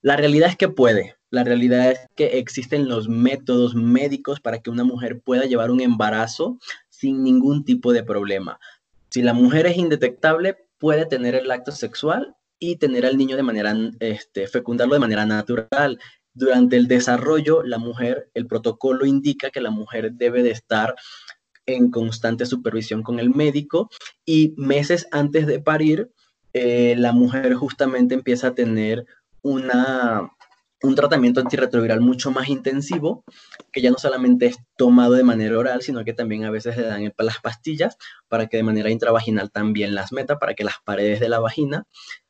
La 0.00 0.16
realidad 0.16 0.48
es 0.48 0.56
que 0.56 0.70
puede, 0.70 1.16
la 1.36 1.44
realidad 1.44 1.90
es 1.90 2.00
que 2.16 2.38
existen 2.38 2.88
los 2.88 3.08
métodos 3.08 3.74
médicos 3.74 4.40
para 4.40 4.58
que 4.58 4.70
una 4.70 4.84
mujer 4.84 5.20
pueda 5.20 5.44
llevar 5.44 5.70
un 5.70 5.82
embarazo 5.82 6.58
sin 6.88 7.22
ningún 7.22 7.62
tipo 7.62 7.92
de 7.92 8.02
problema. 8.02 8.58
Si 9.10 9.20
la 9.20 9.34
mujer 9.34 9.66
es 9.66 9.76
indetectable, 9.76 10.56
puede 10.78 11.04
tener 11.04 11.34
el 11.34 11.50
acto 11.50 11.72
sexual 11.72 12.34
y 12.58 12.76
tener 12.76 13.04
al 13.04 13.18
niño 13.18 13.36
de 13.36 13.42
manera, 13.42 13.74
este, 14.00 14.48
fecundarlo 14.48 14.94
de 14.94 15.00
manera 15.00 15.26
natural. 15.26 15.98
Durante 16.32 16.76
el 16.76 16.88
desarrollo, 16.88 17.62
la 17.62 17.76
mujer, 17.76 18.30
el 18.32 18.46
protocolo 18.46 19.04
indica 19.04 19.50
que 19.50 19.60
la 19.60 19.70
mujer 19.70 20.12
debe 20.12 20.42
de 20.42 20.52
estar 20.52 20.94
en 21.66 21.90
constante 21.90 22.46
supervisión 22.46 23.02
con 23.02 23.20
el 23.20 23.28
médico 23.28 23.90
y 24.24 24.54
meses 24.56 25.06
antes 25.10 25.46
de 25.46 25.60
parir, 25.60 26.10
eh, 26.54 26.94
la 26.96 27.12
mujer 27.12 27.52
justamente 27.52 28.14
empieza 28.14 28.48
a 28.48 28.54
tener 28.54 29.04
una, 29.42 30.30
un 30.82 30.94
tratamiento 30.94 31.40
antirretroviral 31.40 32.00
mucho 32.00 32.30
más 32.30 32.48
intensivo, 32.48 33.24
que 33.72 33.80
ya 33.80 33.90
no 33.90 33.98
solamente 33.98 34.46
es 34.46 34.56
tomado 34.76 35.12
de 35.12 35.24
manera 35.24 35.58
oral, 35.58 35.82
sino 35.82 36.04
que 36.04 36.12
también 36.12 36.44
a 36.44 36.50
veces 36.50 36.76
le 36.76 36.84
dan 36.84 37.12
las 37.18 37.40
pastillas 37.40 37.96
para 38.28 38.46
que 38.46 38.58
de 38.58 38.62
manera 38.62 38.90
intravaginal 38.90 39.50
también 39.50 39.94
las 39.94 40.12
meta, 40.12 40.38
para 40.38 40.54
que 40.54 40.64
las 40.64 40.76
paredes 40.84 41.20
de 41.20 41.28
la 41.28 41.40
vagina 41.40 41.86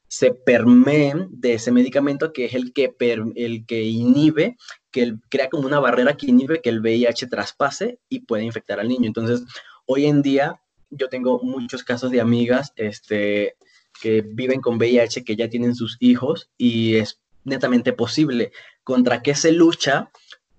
se 0.09 0.33
permeen 0.33 1.29
de 1.31 1.55
ese 1.55 1.73
medicamento 1.73 2.33
que 2.33 2.45
es 2.45 2.55
el 2.55 2.73
que, 2.73 2.95
el 3.35 3.67
que 3.67 3.83
inhibe, 3.83 4.57
que 4.91 5.15
crea 5.29 5.49
como 5.51 5.67
una 5.67 5.81
barrera 5.81 6.17
que 6.17 6.27
inhibe 6.27 6.63
que 6.63 6.71
el 6.71 6.81
VIH 6.81 7.27
traspase 7.27 7.99
y 8.09 8.21
puede 8.21 8.45
infectar 8.45 8.79
al 8.79 8.89
niño. 8.89 9.07
Entonces, 9.07 9.45
hoy 9.85 10.07
en 10.07 10.23
día 10.23 10.61
yo 10.91 11.09
tengo 11.09 11.41
muchos 11.43 11.83
casos 11.83 12.13
de 12.13 12.21
amigas 12.21 12.73
este, 12.77 13.57
que 14.01 14.23
viven 14.23 14.61
con 14.61 14.77
VIH, 14.77 15.25
que 15.25 15.37
ya 15.37 15.49
tienen 15.49 15.75
sus 15.75 15.97
hijos 15.99 16.51
y 16.57 16.97
es 16.97 17.21
netamente 17.47 17.95
posible. 17.95 18.53
¿Contra 18.85 19.23
qué 19.23 19.35
se 19.35 19.53
lucha? 19.53 20.11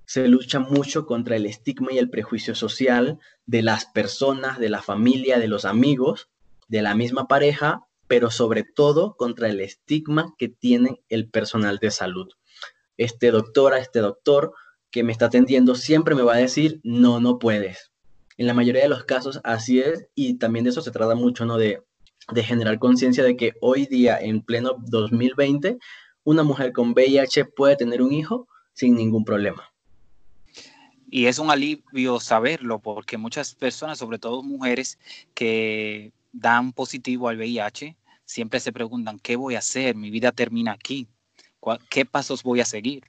Se 0.06 0.28
lucha 0.28 0.60
mucho 0.60 1.06
contra 1.06 1.36
el 1.36 1.46
estigma 1.46 1.90
y 1.92 2.00
el 2.00 2.10
prejuicio 2.10 2.56
social 2.56 3.20
de 3.46 3.62
las 3.62 3.86
personas, 3.86 4.58
de 4.58 4.70
la 4.70 4.82
familia, 4.82 5.38
de 5.38 5.48
los 5.48 5.66
amigos, 5.66 6.30
de 6.68 6.82
la 6.82 6.96
misma 6.96 7.28
pareja, 7.28 7.84
pero 8.08 8.32
sobre 8.32 8.64
todo 8.64 9.16
contra 9.18 9.50
el 9.50 9.60
estigma 9.60 10.34
que 10.38 10.48
tiene 10.48 11.02
el 11.10 11.30
personal 11.30 11.78
de 11.80 11.92
salud. 11.92 12.30
Este 12.96 13.32
doctora, 13.32 13.80
este 13.80 14.00
doctor 14.00 14.54
que 14.90 15.04
me 15.04 15.12
está 15.12 15.26
atendiendo 15.26 15.76
siempre 15.76 16.16
me 16.16 16.24
va 16.24 16.36
a 16.36 16.38
decir, 16.38 16.80
no, 16.84 17.20
no 17.20 17.38
puedes. 17.38 17.92
En 18.38 18.48
la 18.48 18.54
mayoría 18.54 18.84
de 18.84 18.90
los 18.90 19.04
casos 19.04 19.42
así 19.44 19.82
es 19.82 20.08
y 20.16 20.36
también 20.36 20.64
de 20.64 20.72
eso 20.72 20.82
se 20.82 20.92
trata 20.92 21.16
mucho, 21.16 21.46
¿no? 21.46 21.58
De, 21.58 21.84
de 22.32 22.44
generar 22.44 22.80
conciencia 22.80 23.24
de 23.24 23.36
que 23.36 23.54
hoy 23.62 23.86
día, 23.86 24.18
en 24.20 24.42
pleno 24.42 24.78
2020, 24.80 25.78
una 26.28 26.44
mujer 26.44 26.74
con 26.74 26.92
VIH 26.92 27.46
puede 27.46 27.78
tener 27.78 28.02
un 28.02 28.12
hijo 28.12 28.50
sin 28.74 28.96
ningún 28.96 29.24
problema. 29.24 29.72
Y 31.10 31.28
es 31.28 31.40
un 31.40 31.50
alivio 31.50 32.20
saberlo 32.20 32.80
porque 32.80 33.18
muchas 33.18 33.56
personas, 33.56 33.98
sobre 33.98 34.20
todo 34.20 34.44
mujeres 34.44 35.00
que 35.34 36.12
dan 36.34 36.74
positivo 36.74 37.30
al 37.30 37.38
VIH, 37.38 37.96
siempre 38.26 38.60
se 38.60 38.74
preguntan, 38.74 39.20
¿qué 39.20 39.38
voy 39.38 39.56
a 39.56 39.60
hacer? 39.60 39.96
Mi 39.96 40.10
vida 40.10 40.34
termina 40.34 40.74
aquí. 40.74 41.08
¿Qué 41.90 42.04
pasos 42.04 42.44
voy 42.44 42.60
a 42.60 42.66
seguir? 42.66 43.06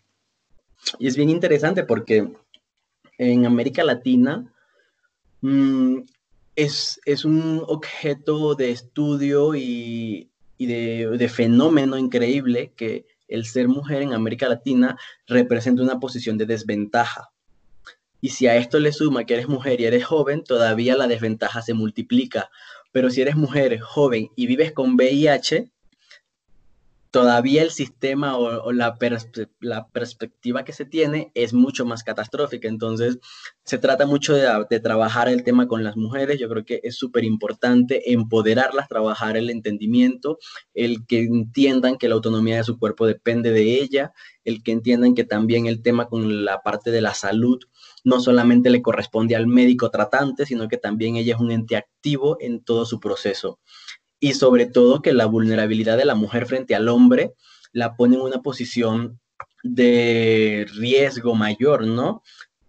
Y 1.01 1.09
es 1.09 1.17
bien 1.17 1.29
interesante 1.29 1.83
porque 1.83 2.33
en 3.19 3.47
América 3.47 3.83
Latina 3.83 4.47
mm, 5.41 6.03
es, 6.55 7.01
es, 7.05 7.25
un 7.25 7.65
objeto 7.67 8.55
de 8.55 8.71
estudio 8.71 9.57
y 9.57 10.31
y 10.59 10.67
de, 10.67 11.29
fenómeno 11.29 11.97
increíble 11.97 12.73
que 12.77 13.07
el 13.29 13.47
ser 13.47 13.69
mujer 13.69 14.03
en 14.03 14.13
América 14.13 14.49
Latina 14.49 14.99
representa 15.27 15.83
una 15.83 16.01
posición 16.01 16.37
de 16.37 16.47
desventaja. 16.47 17.31
Y 18.21 18.31
si 18.31 18.49
a 18.49 18.57
esto 18.57 18.81
le 18.81 18.93
suma 18.93 19.25
que 19.25 19.35
eres 19.35 19.49
mujer 19.49 19.81
y 19.81 19.85
eres 19.85 20.05
joven, 20.05 20.43
todavía 20.43 20.97
la 20.97 21.07
desventaja 21.07 21.63
se 21.63 21.75
multiplica. 21.75 22.51
Pero 22.91 23.11
si 23.11 23.23
eres 23.23 23.37
mujer, 23.37 23.79
joven 23.79 24.31
y 24.35 24.47
vives 24.49 24.73
con 24.73 24.95
VIH, 24.95 25.71
todavía 27.11 27.63
el 27.63 27.71
sistema 27.71 28.37
o, 28.37 28.73
la, 28.73 28.97
perspectiva 29.93 30.65
que 30.65 30.73
se 30.73 30.85
tiene 30.85 31.31
es 31.35 31.55
mucho 31.55 31.85
más 31.87 32.03
catastrófica. 32.05 32.69
Entonces, 32.69 33.19
se 33.65 33.79
trata 33.79 34.07
mucho 34.07 34.35
de, 34.35 34.81
trabajar 34.81 35.29
el 35.29 35.43
tema 35.43 35.67
con 35.67 35.85
las 35.85 35.97
mujeres. 35.97 36.39
Yo 36.39 36.49
creo 36.49 36.65
que 36.65 36.81
es 36.83 36.97
súper 36.97 37.25
importante 37.25 38.13
empoderarlas, 38.13 38.89
trabajar 38.89 39.37
el 39.37 39.51
entendimiento, 39.51 40.39
el 40.75 41.07
que 41.07 41.21
entiendan 41.21 41.97
que 41.97 42.09
la 42.09 42.15
autonomía 42.15 42.57
de 42.59 42.65
su 42.65 42.79
cuerpo 42.79 43.07
depende 43.07 43.51
de 43.51 43.81
ella, 43.81 44.13
el 44.45 44.63
que 44.63 44.73
entiendan 44.73 45.15
que 45.15 45.25
también 45.25 45.67
el 45.67 45.83
tema 45.83 46.07
con 46.07 46.45
la 46.45 46.63
parte 46.63 46.91
de 46.91 47.01
la 47.01 47.15
salud 47.15 47.59
no 48.05 48.21
solamente 48.21 48.71
le 48.71 48.81
corresponde 48.81 49.37
al 49.37 49.47
médico 49.47 49.91
tratante, 49.91 50.47
sino 50.47 50.69
que 50.69 50.79
también 50.79 51.17
ella 51.17 51.35
es 51.35 51.41
un 51.41 51.51
ente 51.51 51.77
activo 51.77 52.37
en 52.41 52.63
todo 52.63 52.87
su 52.87 53.01
proceso 53.01 53.59
y 54.21 54.35
sobre 54.35 54.67
todo 54.67 55.03
que 55.03 55.13
la 55.13 55.27
vulnerabilidad 55.27 55.97
de 55.97 56.05
la 56.05 56.15
mujer 56.15 56.47
frente 56.47 56.75
al 56.75 56.89
hombre 56.89 57.35
la 57.73 57.97
pone 57.97 58.17
en 58.17 58.23
una 58.23 58.43
posición 58.43 59.21
de 59.63 60.67
riesgo 60.77 61.35
mayor, 61.35 61.87
¿no? 61.87 62.23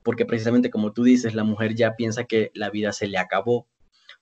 Porque 0.03 0.25
precisamente 0.25 0.69
como 0.69 0.93
tú 0.93 1.03
dices, 1.03 1.35
la 1.35 1.43
mujer 1.43 1.75
ya 1.75 1.95
piensa 1.95 2.25
que 2.25 2.51
la 2.53 2.69
vida 2.69 2.91
se 2.93 3.07
le 3.07 3.17
acabó, 3.17 3.67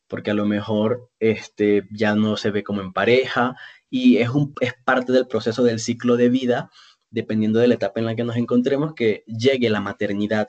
porque 0.08 0.32
a 0.32 0.34
lo 0.34 0.46
mejor 0.46 1.10
este, 1.20 1.88
ya 1.92 2.16
no 2.16 2.38
se 2.38 2.52
ve 2.52 2.64
como 2.64 2.82
en 2.82 2.94
pareja 2.94 3.56
y 3.90 4.18
es, 4.18 4.30
un, 4.30 4.54
es 4.60 4.74
parte 4.86 5.12
del 5.12 5.28
proceso 5.28 5.64
del 5.64 5.80
ciclo 5.80 6.18
de 6.18 6.30
vida, 6.30 6.72
dependiendo 7.10 7.60
de 7.60 7.68
la 7.68 7.76
etapa 7.76 8.00
en 8.00 8.06
la 8.06 8.16
que 8.16 8.24
nos 8.24 8.36
encontremos, 8.36 8.94
que 8.94 9.24
llegue 9.28 9.70
la 9.70 9.82
maternidad. 9.82 10.48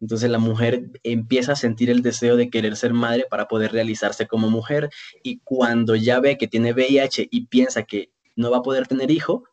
Entonces 0.00 0.30
la 0.30 0.38
mujer 0.38 0.90
empieza 1.02 1.52
a 1.52 1.56
sentir 1.56 1.90
el 1.90 2.02
deseo 2.02 2.36
de 2.36 2.50
querer 2.50 2.76
ser 2.76 2.92
madre 2.92 3.26
para 3.28 3.48
poder 3.48 3.72
realizarse 3.72 4.26
como 4.26 4.50
mujer 4.50 4.90
y 5.22 5.38
cuando 5.38 5.96
ya 5.96 6.20
ve 6.20 6.36
que 6.36 6.48
tiene 6.48 6.72
VIH 6.72 7.28
y 7.30 7.46
piensa 7.46 7.82
que 7.84 8.10
no 8.34 8.50
va 8.50 8.58
a 8.58 8.62
poder 8.62 8.86
tener 8.86 9.10
hijo, 9.10 9.44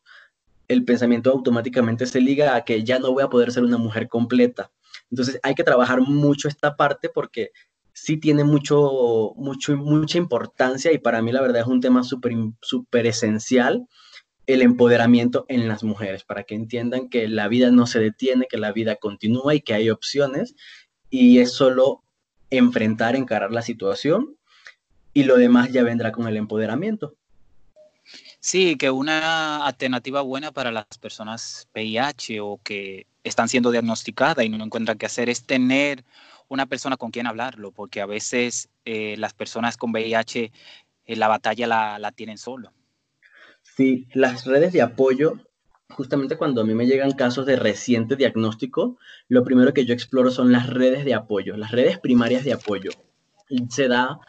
el 0.68 0.84
pensamiento 0.84 1.32
automáticamente 1.32 2.06
se 2.06 2.20
liga 2.20 2.56
a 2.56 2.66
que 2.66 2.84
ya 2.84 3.00
no 3.00 3.14
voy 3.14 3.24
a 3.24 3.30
poder 3.30 3.52
ser 3.52 3.64
una 3.64 3.78
mujer 3.78 4.10
completa. 4.10 4.72
Entonces 5.10 5.40
hay 5.44 5.56
que 5.56 5.64
trabajar 5.64 6.02
mucho 6.02 6.48
esta 6.48 6.76
parte 6.76 7.10
porque 7.10 7.52
sí 7.94 8.18
tiene 8.18 8.44
mucho, 8.44 9.34
mucho, 9.36 9.78
mucha 9.78 10.18
importancia 10.18 10.92
y 10.92 10.98
para 10.98 11.22
mí 11.22 11.32
la 11.32 11.42
verdad 11.42 11.62
es 11.62 11.68
un 11.68 11.82
tema 11.82 12.04
súper 12.04 12.34
super 12.62 13.06
esencial 13.06 13.88
el 14.46 14.62
empoderamiento 14.62 15.46
en 15.48 15.68
las 15.68 15.84
mujeres, 15.84 16.24
para 16.24 16.44
que 16.44 16.56
entiendan 16.56 17.10
que 17.10 17.28
la 17.28 17.48
vida 17.48 17.72
no 17.72 17.88
se 17.88 18.00
detiene, 18.00 18.48
que 18.50 18.58
la 18.58 18.72
vida 18.72 18.96
continúa 18.98 19.56
y 19.56 19.62
que 19.62 19.74
hay 19.74 19.90
opciones 19.90 20.56
y 21.10 21.40
es 21.40 21.54
solo 21.54 22.04
enfrentar, 22.50 23.16
encarar 23.16 23.52
la 23.52 23.62
situación 23.62 24.36
y 25.14 25.24
lo 25.24 25.38
demás 25.38 25.72
ya 25.72 25.84
vendrá 25.84 26.12
con 26.12 26.28
el 26.28 26.38
empoderamiento. 26.38 27.16
Sí, 28.40 28.76
que 28.76 28.90
una 28.90 29.66
alternativa 29.66 30.22
buena 30.22 30.52
para 30.52 30.72
las 30.72 30.86
personas 31.00 31.70
VIH 31.74 32.42
o 32.42 32.60
que 32.62 33.08
están 33.24 33.48
siendo 33.48 33.72
diagnosticadas 33.72 34.44
y 34.44 34.50
no 34.50 34.66
encuentran 34.66 34.98
qué 34.98 35.06
hacer 35.06 35.30
es 35.30 35.46
tener 35.46 36.04
una 36.50 36.66
persona 36.66 36.98
con 36.98 37.12
quien 37.12 37.26
hablarlo, 37.26 37.72
porque 37.72 38.02
a 38.02 38.06
veces 38.06 38.70
eh, 38.84 39.16
las 39.18 39.34
personas 39.34 39.78
con 39.78 39.92
VIH 39.92 40.52
eh, 41.06 41.16
la 41.16 41.30
batalla 41.30 41.68
la, 41.68 42.00
la 42.00 42.12
tienen 42.12 42.38
solo. 42.38 42.74
Sí, 43.64 44.08
las 44.14 44.46
redes 44.46 44.72
de 44.74 44.82
apoyo, 44.82 45.40
justamente 45.90 46.38
cuando 46.38 46.62
a 46.62 46.66
mí 46.66 46.76
me 46.76 46.86
llegan 46.86 47.12
casos 47.12 47.46
de 47.46 47.56
reciente 47.56 48.16
diagnóstico, 48.16 48.98
lo 49.28 49.44
primero 49.44 49.74
que 49.74 49.86
yo 49.86 49.94
exploro 49.94 50.30
son 50.30 50.52
las 50.52 50.70
redes 50.70 51.06
de 51.06 51.14
apoyo, 51.14 51.58
las 51.58 51.72
redes 51.72 52.00
primarias 52.00 52.44
de 52.44 52.54
apoyo. 52.54 52.92
Se 53.70 53.88
da 53.88 54.20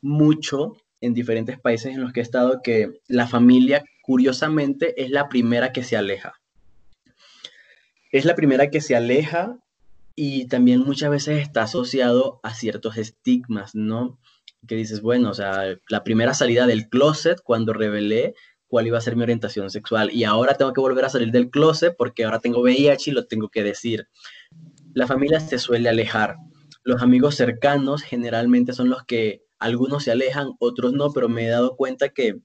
mucho 0.00 0.76
en 1.00 1.12
diferentes 1.12 1.58
países 1.58 1.94
en 1.94 2.00
los 2.00 2.12
que 2.12 2.20
he 2.20 2.22
estado 2.22 2.62
que 2.62 3.00
la 3.08 3.26
familia, 3.26 3.84
curiosamente, 4.02 5.02
es 5.02 5.10
la 5.10 5.28
primera 5.28 5.72
que 5.72 5.82
se 5.82 5.96
aleja. 5.96 6.40
Es 8.10 8.24
la 8.24 8.34
primera 8.34 8.70
que 8.70 8.80
se 8.80 8.96
aleja 8.96 9.58
y 10.14 10.46
también 10.46 10.80
muchas 10.80 11.10
veces 11.10 11.40
está 11.40 11.62
asociado 11.62 12.40
a 12.42 12.54
ciertos 12.54 12.96
estigmas, 12.96 13.74
¿no? 13.74 14.18
Que 14.66 14.76
dices, 14.76 15.02
bueno, 15.02 15.30
o 15.30 15.34
sea, 15.34 15.76
la 15.88 16.04
primera 16.04 16.32
salida 16.32 16.66
del 16.66 16.88
closet 16.88 17.40
cuando 17.42 17.72
revelé 17.72 18.34
cuál 18.74 18.88
iba 18.88 18.98
a 18.98 19.00
ser 19.00 19.14
mi 19.14 19.22
orientación 19.22 19.70
sexual. 19.70 20.10
Y 20.12 20.24
ahora 20.24 20.54
tengo 20.54 20.72
que 20.72 20.80
volver 20.80 21.04
a 21.04 21.08
salir 21.08 21.30
del 21.30 21.48
closet 21.48 21.94
porque 21.96 22.24
ahora 22.24 22.40
tengo 22.40 22.60
VIH 22.60 23.08
y 23.08 23.14
lo 23.14 23.24
tengo 23.24 23.48
que 23.48 23.62
decir. 23.62 24.08
La 24.94 25.06
familia 25.06 25.38
se 25.38 25.60
suele 25.60 25.88
alejar. 25.88 26.38
Los 26.82 27.00
amigos 27.00 27.36
cercanos 27.36 28.02
generalmente 28.02 28.72
son 28.72 28.88
los 28.90 29.04
que 29.04 29.44
algunos 29.60 30.02
se 30.02 30.10
alejan, 30.10 30.54
otros 30.58 30.92
no, 30.92 31.12
pero 31.12 31.28
me 31.28 31.46
he 31.46 31.50
dado 31.50 31.76
cuenta 31.76 32.08
que 32.08 32.40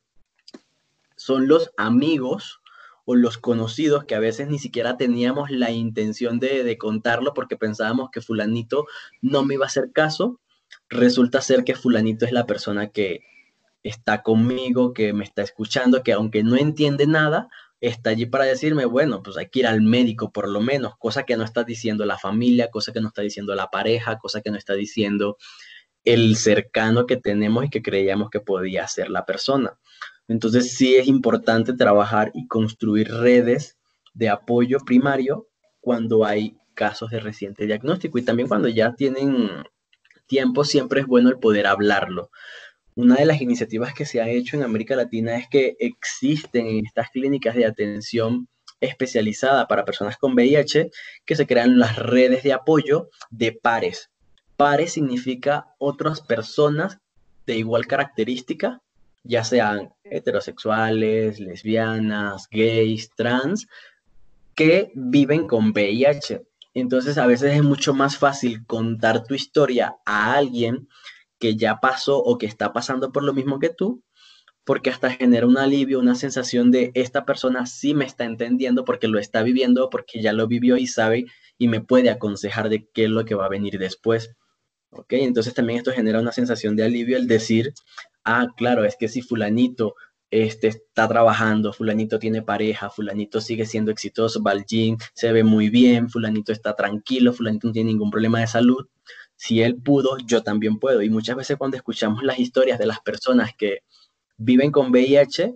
son 1.16 1.48
los 1.48 1.72
amigos 1.78 2.62
o 3.06 3.16
los 3.16 3.40
conocidos 3.40 4.06
que 4.06 4.14
a 4.14 4.20
veces 4.20 4.50
ni 4.50 4.60
siquiera 4.60 4.98
teníamos 4.98 5.50
la 5.50 5.72
intención 5.72 6.40
de, 6.40 6.64
de, 6.64 6.78
contarlo 6.78 7.34
porque 7.34 7.58
pensábamos 7.58 8.12
que 8.12 8.22
fulanito 8.22 8.86
no 9.24 9.44
me 9.44 9.56
iba 9.56 9.66
a 9.66 9.68
hacer 9.68 9.92
caso. 9.92 10.40
Resulta 10.90 11.42
ser 11.42 11.64
que 11.64 11.74
fulanito 11.74 12.24
es 12.28 12.32
la 12.32 12.46
persona 12.46 12.90
que 12.90 13.24
está 13.84 14.24
conmigo, 14.24 14.94
que 14.94 15.14
me 15.14 15.24
está 15.24 15.42
escuchando, 15.42 16.04
que 16.04 16.14
aunque 16.14 16.44
no 16.44 16.58
entiende 16.58 17.08
nada, 17.08 17.50
está 17.82 18.10
allí 18.10 18.26
para 18.26 18.46
decirme, 18.46 18.86
bueno, 18.86 19.24
pues 19.24 19.38
hay 19.38 19.50
que 19.50 19.60
ir 19.60 19.68
al 19.68 19.82
médico 19.82 20.32
por 20.32 20.50
lo 20.50 20.62
menos, 20.62 20.94
cosa 20.98 21.24
que 21.24 21.38
no 21.38 21.44
está 21.44 21.64
diciendo 21.64 22.06
la 22.06 22.18
familia, 22.18 22.70
cosa 22.70 22.92
que 22.92 23.02
no 23.02 23.08
está 23.08 23.22
diciendo 23.22 23.56
la 23.56 23.68
pareja, 23.68 24.18
cosa 24.18 24.42
que 24.42 24.52
no 24.52 24.58
está 24.58 24.74
diciendo 24.74 25.38
el 26.04 26.36
cercano 26.36 27.06
que 27.06 27.18
tenemos 27.18 27.66
y 27.66 27.70
que 27.70 27.82
creíamos 27.82 28.30
que 28.30 28.40
podía 28.40 28.88
ser 28.88 29.10
la 29.10 29.26
persona. 29.26 29.78
Entonces 30.28 30.76
sí 30.76 30.96
es 30.96 31.08
importante 31.08 31.74
trabajar 31.74 32.32
y 32.34 32.48
construir 32.48 33.12
redes 33.12 33.78
de 34.14 34.30
apoyo 34.30 34.80
primario 34.86 35.48
cuando 35.80 36.26
hay 36.26 36.58
casos 36.74 37.10
de 37.12 37.20
reciente 37.20 37.66
diagnóstico 37.66 38.18
y 38.18 38.24
también 38.24 38.48
cuando 38.48 38.68
ya 38.68 38.94
tienen 38.94 39.64
tiempo 40.28 40.64
siempre 40.64 41.02
es 41.02 41.08
bueno 41.08 41.30
el 41.30 41.40
poder 41.40 41.68
hablarlo 41.68 42.30
una 43.00 43.16
de 43.16 43.26
las 43.26 43.40
iniciativas 43.40 43.94
que 43.94 44.06
se 44.06 44.22
ha 44.22 44.28
hecho 44.28 44.58
en 44.58 44.64
América 44.64 44.94
Latina 44.94 45.38
es 45.38 45.48
que 45.48 45.78
existen 45.80 46.68
en 46.68 46.86
estas 46.86 47.10
clínicas 47.10 47.56
de 47.56 47.66
atención 47.66 48.50
especializada 48.82 49.70
para 49.70 49.86
personas 49.86 50.18
con 50.18 50.34
VIH 50.34 50.92
que 51.26 51.36
se 51.38 51.48
crean 51.48 51.80
las 51.80 51.96
redes 51.96 52.44
de 52.44 52.52
apoyo 52.52 53.10
de 53.30 53.54
pares. 53.54 54.12
Pares 54.58 54.92
significa 54.92 55.68
otras 55.78 56.20
personas 56.20 57.00
de 57.46 57.56
igual 57.56 57.88
característica, 57.88 58.82
ya 59.24 59.46
sean 59.46 59.94
heterosexuales, 60.04 61.40
lesbianas, 61.40 62.50
gays, 62.52 63.12
trans, 63.16 63.68
que 64.56 64.92
viven 64.94 65.48
con 65.48 65.70
VIH. 65.72 66.42
Entonces 66.74 67.18
a 67.18 67.28
veces 67.28 67.54
es 67.54 67.64
mucho 67.64 67.94
más 67.94 68.18
fácil 68.18 68.66
contar 68.66 69.24
tu 69.24 69.36
historia 69.36 69.96
a 70.06 70.34
alguien 70.34 70.90
que 71.40 71.56
ya 71.56 71.80
pasó 71.80 72.20
o 72.20 72.38
que 72.38 72.46
está 72.46 72.74
pasando 72.74 73.12
por 73.12 73.24
lo 73.24 73.34
mismo 73.34 73.60
que 73.60 73.70
tú, 73.70 74.04
porque 74.64 74.92
hasta 74.92 75.10
genera 75.10 75.48
un 75.48 75.58
alivio, 75.58 76.00
una 76.00 76.16
sensación 76.16 76.70
de 76.70 76.92
esta 76.94 77.26
persona 77.26 77.66
sí 77.66 77.94
me 77.94 78.06
está 78.06 78.26
entendiendo 78.26 78.86
porque 78.86 79.08
lo 79.08 79.18
está 79.18 79.42
viviendo, 79.42 79.90
porque 79.90 80.22
ya 80.22 80.34
lo 80.34 80.48
vivió 80.48 80.78
y 80.78 80.86
sabe 80.86 81.26
y 81.58 81.68
me 81.68 81.82
puede 81.82 82.10
aconsejar 82.10 82.70
de 82.70 82.88
qué 82.94 83.06
es 83.06 83.10
lo 83.10 83.26
que 83.26 83.36
va 83.36 83.46
a 83.46 83.50
venir 83.50 83.80
después. 83.80 84.36
¿Ok? 84.92 85.14
Entonces 85.14 85.54
también 85.54 85.80
esto 85.80 85.92
genera 85.92 86.20
una 86.20 86.32
sensación 86.32 86.76
de 86.76 86.84
alivio 86.84 87.18
el 87.18 87.28
decir, 87.28 87.74
ah, 88.24 88.48
claro, 88.58 88.86
es 88.86 88.96
que 88.96 89.08
si 89.08 89.22
fulanito 89.22 89.96
este, 90.32 90.68
está 90.68 91.08
trabajando, 91.08 91.74
fulanito 91.74 92.20
tiene 92.20 92.42
pareja, 92.42 92.90
fulanito 92.90 93.42
sigue 93.42 93.66
siendo 93.66 93.92
exitoso, 93.92 94.44
va 94.44 94.54
se 95.14 95.32
ve 95.32 95.44
muy 95.44 95.70
bien, 95.70 96.10
fulanito 96.10 96.52
está 96.52 96.76
tranquilo, 96.76 97.34
fulanito 97.34 97.68
no 97.68 97.74
tiene 97.74 97.92
ningún 97.92 98.12
problema 98.12 98.40
de 98.40 98.48
salud. 98.48 98.88
Si 99.40 99.62
él 99.62 99.78
pudo, 99.78 100.18
yo 100.18 100.44
también 100.44 100.80
puedo. 100.80 101.02
Y 101.02 101.10
muchas 101.10 101.38
veces 101.38 101.56
cuando 101.56 101.78
escuchamos 101.78 102.24
las 102.24 102.40
historias 102.40 102.78
de 102.78 102.86
las 102.86 103.00
personas 103.00 103.52
que 103.58 103.84
viven 104.36 104.70
con 104.70 104.92
VIH, 104.92 105.56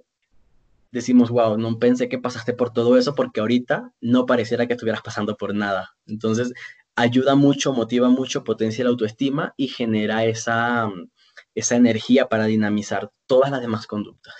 decimos, 0.90 1.30
wow, 1.30 1.58
no 1.58 1.78
pensé 1.80 2.08
que 2.08 2.18
pasaste 2.18 2.54
por 2.54 2.72
todo 2.72 2.98
eso 2.98 3.14
porque 3.14 3.42
ahorita 3.42 3.92
no 4.00 4.26
pareciera 4.26 4.68
que 4.68 4.74
estuvieras 4.74 5.02
pasando 5.02 5.36
por 5.36 5.54
nada. 5.54 5.98
Entonces, 6.08 6.54
ayuda 6.96 7.36
mucho, 7.36 7.74
motiva 7.74 8.08
mucho, 8.08 8.46
potencia 8.46 8.86
la 8.86 8.92
autoestima 8.92 9.54
y 9.58 9.68
genera 9.68 10.24
esa, 10.24 10.90
esa 11.54 11.76
energía 11.76 12.30
para 12.30 12.46
dinamizar 12.46 13.12
todas 13.28 13.52
las 13.52 13.60
demás 13.60 13.86
conductas. 13.86 14.34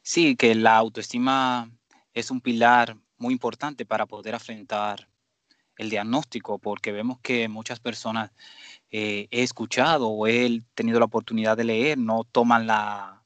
Sí, 0.00 0.34
que 0.34 0.54
la 0.54 0.78
autoestima 0.78 1.70
es 2.14 2.30
un 2.30 2.40
pilar 2.40 2.96
muy 3.18 3.34
importante 3.34 3.84
para 3.84 4.06
poder 4.06 4.34
afrontar 4.34 5.08
el 5.76 5.90
diagnóstico, 5.90 6.58
porque 6.58 6.92
vemos 6.92 7.18
que 7.20 7.48
muchas 7.48 7.80
personas 7.80 8.30
eh, 8.90 9.28
he 9.30 9.42
escuchado 9.42 10.08
o 10.08 10.26
he 10.26 10.62
tenido 10.74 10.98
la 10.98 11.06
oportunidad 11.06 11.56
de 11.56 11.64
leer 11.64 11.98
no 11.98 12.24
toman 12.24 12.66
la 12.66 13.22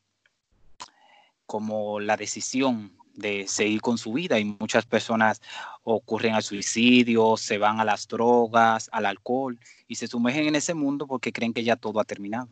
como 1.47 1.99
la 2.01 2.17
decisión 2.17 2.93
de 3.15 3.49
seguir 3.49 3.81
con 3.81 3.99
su 3.99 4.13
vida 4.13 4.39
y 4.39 4.45
muchas 4.45 4.87
personas 4.87 5.43
ocurren 5.83 6.35
al 6.35 6.43
suicidio, 6.43 7.37
se 7.37 7.59
van 7.59 7.81
a 7.81 7.85
las 7.85 8.07
drogas, 8.07 8.89
al 8.93 9.07
alcohol 9.07 9.59
y 9.89 9.97
se 9.97 10.07
sumergen 10.07 10.47
en 10.47 10.55
ese 10.55 10.75
mundo 10.75 11.07
porque 11.07 11.33
creen 11.33 11.53
que 11.53 11.65
ya 11.65 11.77
todo 11.77 12.01
ha 12.01 12.05
terminado. 12.05 12.49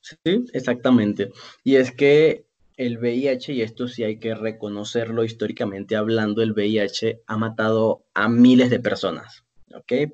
Sí, 0.00 0.44
exactamente. 0.52 1.32
Y 1.64 1.76
es 1.76 1.92
que 1.92 2.44
el 2.76 2.98
VIH, 2.98 3.52
y 3.52 3.62
esto 3.62 3.88
sí 3.88 4.04
hay 4.04 4.18
que 4.18 4.34
reconocerlo 4.34 5.24
históricamente 5.24 5.96
hablando, 5.96 6.42
el 6.42 6.52
VIH 6.52 7.22
ha 7.26 7.36
matado 7.36 8.04
a 8.14 8.28
miles 8.28 8.70
de 8.70 8.80
personas, 8.80 9.44
¿ok? 9.74 10.12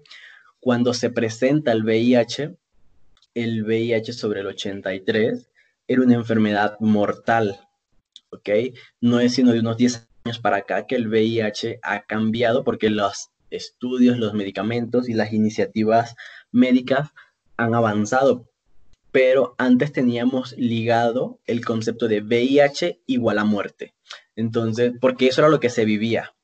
Cuando 0.60 0.92
se 0.94 1.10
presenta 1.10 1.72
el 1.72 1.84
VIH, 1.84 2.56
el 3.34 3.64
VIH 3.64 4.12
sobre 4.12 4.40
el 4.40 4.48
83 4.48 5.50
era 5.86 6.02
una 6.02 6.14
enfermedad 6.14 6.76
mortal, 6.80 7.60
¿ok? 8.30 8.48
No 9.00 9.20
es 9.20 9.34
sino 9.34 9.52
de 9.52 9.60
unos 9.60 9.76
10 9.76 10.08
años 10.24 10.38
para 10.38 10.58
acá 10.58 10.86
que 10.86 10.96
el 10.96 11.08
VIH 11.08 11.78
ha 11.82 12.02
cambiado 12.02 12.64
porque 12.64 12.90
los 12.90 13.30
estudios, 13.50 14.18
los 14.18 14.34
medicamentos 14.34 15.08
y 15.08 15.14
las 15.14 15.32
iniciativas 15.32 16.16
médicas 16.50 17.10
han 17.56 17.74
avanzado 17.74 18.50
pero 19.10 19.54
antes 19.58 19.92
teníamos 19.92 20.54
ligado 20.56 21.40
el 21.46 21.64
concepto 21.64 22.08
de 22.08 22.20
VIH 22.20 23.00
igual 23.06 23.38
a 23.38 23.44
muerte. 23.44 23.94
Entonces, 24.36 24.92
porque 25.00 25.28
eso 25.28 25.40
era 25.40 25.48
lo 25.48 25.60
que 25.60 25.70
se 25.70 25.84
vivía, 25.84 26.34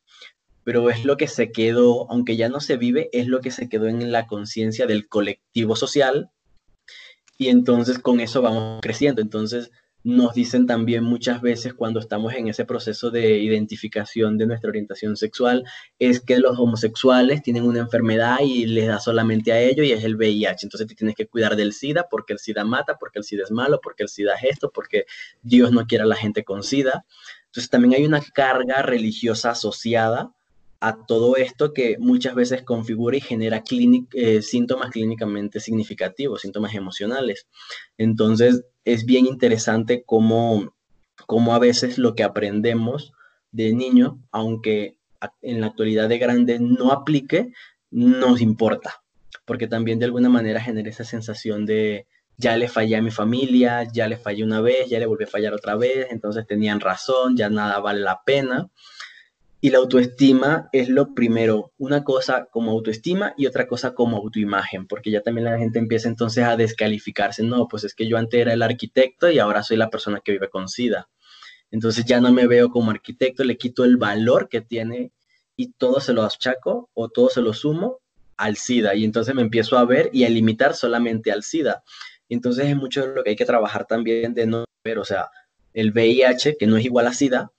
pero 0.64 0.90
es 0.90 1.04
lo 1.04 1.16
que 1.16 1.28
se 1.28 1.52
quedó, 1.52 2.10
aunque 2.10 2.36
ya 2.36 2.48
no 2.48 2.60
se 2.60 2.76
vive, 2.76 3.10
es 3.12 3.28
lo 3.28 3.40
que 3.40 3.50
se 3.50 3.68
quedó 3.68 3.86
en 3.86 4.10
la 4.10 4.26
conciencia 4.26 4.86
del 4.86 5.08
colectivo 5.08 5.76
social 5.76 6.30
y 7.36 7.48
entonces 7.48 7.98
con 7.98 8.20
eso 8.20 8.42
vamos 8.42 8.80
creciendo. 8.80 9.20
Entonces, 9.20 9.70
nos 10.04 10.34
dicen 10.34 10.66
también 10.66 11.02
muchas 11.02 11.40
veces 11.40 11.72
cuando 11.72 11.98
estamos 11.98 12.34
en 12.34 12.48
ese 12.48 12.66
proceso 12.66 13.10
de 13.10 13.38
identificación 13.38 14.36
de 14.36 14.46
nuestra 14.46 14.68
orientación 14.68 15.16
sexual, 15.16 15.64
es 15.98 16.20
que 16.20 16.38
los 16.38 16.58
homosexuales 16.58 17.42
tienen 17.42 17.64
una 17.64 17.80
enfermedad 17.80 18.36
y 18.42 18.66
les 18.66 18.86
da 18.86 19.00
solamente 19.00 19.50
a 19.50 19.60
ellos 19.60 19.86
y 19.86 19.92
es 19.92 20.04
el 20.04 20.16
VIH. 20.16 20.66
Entonces 20.66 20.86
te 20.86 20.94
tienes 20.94 21.16
que 21.16 21.26
cuidar 21.26 21.56
del 21.56 21.72
SIDA 21.72 22.06
porque 22.10 22.34
el 22.34 22.38
SIDA 22.38 22.64
mata, 22.64 22.98
porque 22.98 23.18
el 23.18 23.24
SIDA 23.24 23.44
es 23.44 23.50
malo, 23.50 23.80
porque 23.82 24.02
el 24.02 24.10
SIDA 24.10 24.34
es 24.34 24.44
esto, 24.44 24.70
porque 24.70 25.06
Dios 25.42 25.72
no 25.72 25.86
quiere 25.86 26.04
a 26.04 26.06
la 26.06 26.16
gente 26.16 26.44
con 26.44 26.62
SIDA. 26.62 27.06
Entonces 27.46 27.70
también 27.70 27.94
hay 27.94 28.04
una 28.04 28.20
carga 28.20 28.82
religiosa 28.82 29.52
asociada 29.52 30.34
a 30.84 31.06
todo 31.06 31.36
esto 31.36 31.72
que 31.72 31.96
muchas 31.98 32.34
veces 32.34 32.62
configura 32.62 33.16
y 33.16 33.22
genera 33.22 33.64
eh, 34.12 34.42
síntomas 34.42 34.90
clínicamente 34.90 35.58
significativos, 35.58 36.42
síntomas 36.42 36.74
emocionales. 36.74 37.46
Entonces, 37.96 38.66
es 38.84 39.06
bien 39.06 39.24
interesante 39.24 40.04
cómo, 40.04 40.74
cómo 41.24 41.54
a 41.54 41.58
veces 41.58 41.96
lo 41.96 42.14
que 42.14 42.22
aprendemos 42.22 43.14
de 43.50 43.72
niño, 43.72 44.20
aunque 44.30 44.98
en 45.40 45.62
la 45.62 45.68
actualidad 45.68 46.10
de 46.10 46.18
grande 46.18 46.58
no 46.60 46.92
aplique, 46.92 47.50
nos 47.90 48.42
importa, 48.42 49.02
porque 49.46 49.66
también 49.66 49.98
de 49.98 50.04
alguna 50.04 50.28
manera 50.28 50.60
genera 50.60 50.90
esa 50.90 51.04
sensación 51.04 51.64
de 51.64 52.06
ya 52.36 52.58
le 52.58 52.68
fallé 52.68 52.96
a 52.96 53.02
mi 53.02 53.10
familia, 53.10 53.84
ya 53.90 54.06
le 54.06 54.18
fallé 54.18 54.44
una 54.44 54.60
vez, 54.60 54.90
ya 54.90 54.98
le 54.98 55.06
volví 55.06 55.24
a 55.24 55.28
fallar 55.28 55.54
otra 55.54 55.76
vez, 55.76 56.08
entonces 56.10 56.46
tenían 56.46 56.80
razón, 56.80 57.38
ya 57.38 57.48
nada 57.48 57.80
vale 57.80 58.00
la 58.00 58.20
pena. 58.22 58.68
Y 59.64 59.70
la 59.70 59.78
autoestima 59.78 60.68
es 60.72 60.90
lo 60.90 61.14
primero, 61.14 61.72
una 61.78 62.04
cosa 62.04 62.48
como 62.50 62.72
autoestima 62.72 63.32
y 63.38 63.46
otra 63.46 63.66
cosa 63.66 63.94
como 63.94 64.18
autoimagen, 64.18 64.86
porque 64.86 65.10
ya 65.10 65.22
también 65.22 65.46
la 65.46 65.56
gente 65.56 65.78
empieza 65.78 66.06
entonces 66.06 66.44
a 66.44 66.58
descalificarse. 66.58 67.42
No, 67.42 67.66
pues 67.66 67.84
es 67.84 67.94
que 67.94 68.06
yo 68.06 68.18
antes 68.18 68.38
era 68.38 68.52
el 68.52 68.60
arquitecto 68.60 69.30
y 69.30 69.38
ahora 69.38 69.62
soy 69.62 69.78
la 69.78 69.88
persona 69.88 70.20
que 70.22 70.32
vive 70.32 70.50
con 70.50 70.68
SIDA. 70.68 71.08
Entonces 71.70 72.04
ya 72.04 72.20
no 72.20 72.30
me 72.30 72.46
veo 72.46 72.68
como 72.68 72.90
arquitecto, 72.90 73.42
le 73.42 73.56
quito 73.56 73.84
el 73.84 73.96
valor 73.96 74.50
que 74.50 74.60
tiene 74.60 75.12
y 75.56 75.72
todo 75.72 75.98
se 75.98 76.12
lo 76.12 76.24
achaco 76.24 76.90
o 76.92 77.08
todo 77.08 77.30
se 77.30 77.40
lo 77.40 77.54
sumo 77.54 78.00
al 78.36 78.58
SIDA. 78.58 78.94
Y 78.94 79.04
entonces 79.04 79.34
me 79.34 79.40
empiezo 79.40 79.78
a 79.78 79.86
ver 79.86 80.10
y 80.12 80.24
a 80.24 80.28
limitar 80.28 80.74
solamente 80.74 81.32
al 81.32 81.42
SIDA. 81.42 81.82
Entonces 82.28 82.66
es 82.66 82.76
mucho 82.76 83.06
lo 83.06 83.24
que 83.24 83.30
hay 83.30 83.36
que 83.36 83.46
trabajar 83.46 83.86
también 83.86 84.34
de 84.34 84.44
no 84.44 84.66
ver, 84.84 84.98
o 84.98 85.06
sea, 85.06 85.30
el 85.72 85.90
VIH, 85.92 86.58
que 86.58 86.66
no 86.66 86.76
es 86.76 86.84
igual 86.84 87.06
a 87.06 87.14
SIDA, 87.14 87.53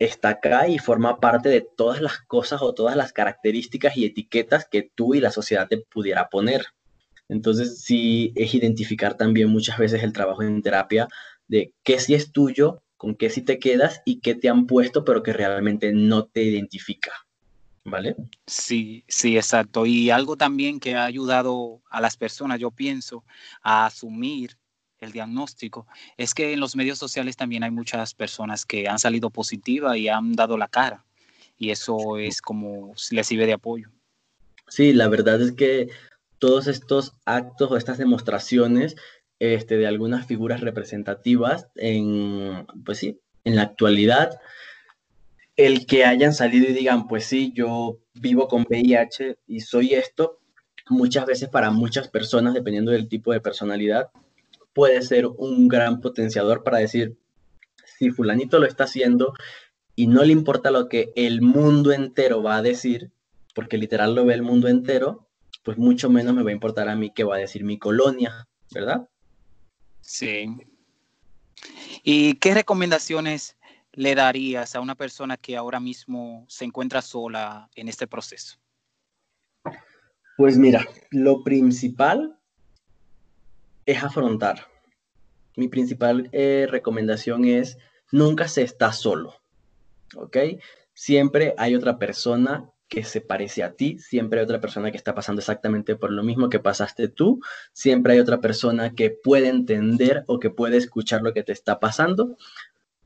está 0.00 0.30
acá 0.30 0.66
y 0.66 0.78
forma 0.78 1.20
parte 1.20 1.50
de 1.50 1.60
todas 1.60 2.00
las 2.00 2.18
cosas 2.18 2.62
o 2.62 2.74
todas 2.74 2.96
las 2.96 3.12
características 3.12 3.96
y 3.96 4.06
etiquetas 4.06 4.66
que 4.68 4.90
tú 4.94 5.14
y 5.14 5.20
la 5.20 5.30
sociedad 5.30 5.68
te 5.68 5.78
pudiera 5.78 6.28
poner. 6.28 6.66
Entonces, 7.28 7.82
sí 7.82 8.32
es 8.34 8.54
identificar 8.54 9.16
también 9.16 9.50
muchas 9.50 9.78
veces 9.78 10.02
el 10.02 10.12
trabajo 10.12 10.42
en 10.42 10.62
terapia 10.62 11.06
de 11.46 11.74
qué 11.84 12.00
sí 12.00 12.14
es 12.14 12.32
tuyo, 12.32 12.82
con 12.96 13.14
qué 13.14 13.30
sí 13.30 13.42
te 13.42 13.58
quedas 13.58 14.00
y 14.04 14.20
qué 14.20 14.34
te 14.34 14.48
han 14.48 14.66
puesto, 14.66 15.04
pero 15.04 15.22
que 15.22 15.32
realmente 15.32 15.92
no 15.92 16.24
te 16.24 16.42
identifica. 16.42 17.12
¿Vale? 17.84 18.14
Sí, 18.46 19.04
sí, 19.08 19.36
exacto. 19.36 19.86
Y 19.86 20.10
algo 20.10 20.36
también 20.36 20.80
que 20.80 20.96
ha 20.96 21.04
ayudado 21.04 21.82
a 21.90 22.00
las 22.00 22.16
personas, 22.16 22.58
yo 22.58 22.70
pienso, 22.70 23.24
a 23.62 23.86
asumir 23.86 24.59
el 25.00 25.12
diagnóstico, 25.12 25.86
es 26.16 26.34
que 26.34 26.52
en 26.52 26.60
los 26.60 26.76
medios 26.76 26.98
sociales 26.98 27.36
también 27.36 27.64
hay 27.64 27.70
muchas 27.70 28.14
personas 28.14 28.66
que 28.66 28.88
han 28.88 28.98
salido 28.98 29.30
positivas 29.30 29.96
y 29.96 30.08
han 30.08 30.32
dado 30.32 30.56
la 30.56 30.68
cara. 30.68 31.04
Y 31.58 31.70
eso 31.70 32.18
es 32.18 32.40
como 32.40 32.94
les 33.10 33.26
sirve 33.26 33.46
de 33.46 33.52
apoyo. 33.52 33.90
Sí, 34.68 34.92
la 34.92 35.08
verdad 35.08 35.40
es 35.42 35.52
que 35.52 35.88
todos 36.38 36.66
estos 36.66 37.14
actos 37.24 37.70
o 37.70 37.76
estas 37.76 37.98
demostraciones 37.98 38.96
este, 39.38 39.76
de 39.76 39.86
algunas 39.86 40.26
figuras 40.26 40.60
representativas 40.60 41.68
en, 41.74 42.66
pues 42.84 42.98
sí, 42.98 43.18
en 43.44 43.56
la 43.56 43.62
actualidad, 43.62 44.38
el 45.56 45.86
que 45.86 46.04
hayan 46.04 46.34
salido 46.34 46.68
y 46.68 46.72
digan, 46.72 47.08
pues 47.08 47.24
sí, 47.24 47.52
yo 47.54 47.98
vivo 48.14 48.48
con 48.48 48.66
VIH 48.68 49.38
y 49.46 49.60
soy 49.60 49.94
esto, 49.94 50.38
muchas 50.88 51.26
veces 51.26 51.48
para 51.48 51.70
muchas 51.70 52.08
personas, 52.08 52.54
dependiendo 52.54 52.92
del 52.92 53.08
tipo 53.08 53.32
de 53.32 53.40
personalidad, 53.40 54.10
puede 54.72 55.02
ser 55.02 55.26
un 55.26 55.68
gran 55.68 56.00
potenciador 56.00 56.62
para 56.62 56.78
decir, 56.78 57.16
si 57.98 58.10
fulanito 58.10 58.58
lo 58.58 58.66
está 58.66 58.84
haciendo 58.84 59.34
y 59.94 60.06
no 60.06 60.24
le 60.24 60.32
importa 60.32 60.70
lo 60.70 60.88
que 60.88 61.12
el 61.16 61.42
mundo 61.42 61.92
entero 61.92 62.42
va 62.42 62.56
a 62.56 62.62
decir, 62.62 63.10
porque 63.54 63.78
literal 63.78 64.14
lo 64.14 64.24
ve 64.24 64.34
el 64.34 64.42
mundo 64.42 64.68
entero, 64.68 65.28
pues 65.62 65.76
mucho 65.76 66.08
menos 66.08 66.34
me 66.34 66.42
va 66.42 66.50
a 66.50 66.54
importar 66.54 66.88
a 66.88 66.96
mí 66.96 67.12
qué 67.14 67.24
va 67.24 67.36
a 67.36 67.40
decir 67.40 67.64
mi 67.64 67.78
colonia, 67.78 68.48
¿verdad? 68.72 69.08
Sí. 70.00 70.46
¿Y 72.02 72.34
qué 72.34 72.54
recomendaciones 72.54 73.56
le 73.92 74.14
darías 74.14 74.74
a 74.74 74.80
una 74.80 74.94
persona 74.94 75.36
que 75.36 75.56
ahora 75.56 75.80
mismo 75.80 76.46
se 76.48 76.64
encuentra 76.64 77.02
sola 77.02 77.68
en 77.74 77.88
este 77.88 78.06
proceso? 78.06 78.56
Pues 80.38 80.56
mira, 80.56 80.86
lo 81.10 81.44
principal 81.44 82.39
es 83.90 84.02
afrontar. 84.04 84.66
Mi 85.56 85.68
principal 85.68 86.28
eh, 86.32 86.66
recomendación 86.68 87.44
es 87.44 87.78
nunca 88.12 88.48
se 88.48 88.62
está 88.62 88.92
solo, 88.92 89.34
¿ok? 90.16 90.36
Siempre 90.94 91.54
hay 91.58 91.74
otra 91.74 91.98
persona 91.98 92.70
que 92.88 93.04
se 93.04 93.20
parece 93.20 93.62
a 93.62 93.72
ti, 93.72 93.98
siempre 93.98 94.40
hay 94.40 94.44
otra 94.44 94.60
persona 94.60 94.90
que 94.90 94.96
está 94.96 95.14
pasando 95.14 95.40
exactamente 95.40 95.94
por 95.94 96.10
lo 96.10 96.24
mismo 96.24 96.48
que 96.48 96.58
pasaste 96.58 97.08
tú, 97.08 97.40
siempre 97.72 98.14
hay 98.14 98.18
otra 98.18 98.40
persona 98.40 98.94
que 98.94 99.10
puede 99.10 99.48
entender 99.48 100.24
o 100.26 100.40
que 100.40 100.50
puede 100.50 100.76
escuchar 100.76 101.22
lo 101.22 101.32
que 101.32 101.44
te 101.44 101.52
está 101.52 101.78
pasando, 101.78 102.36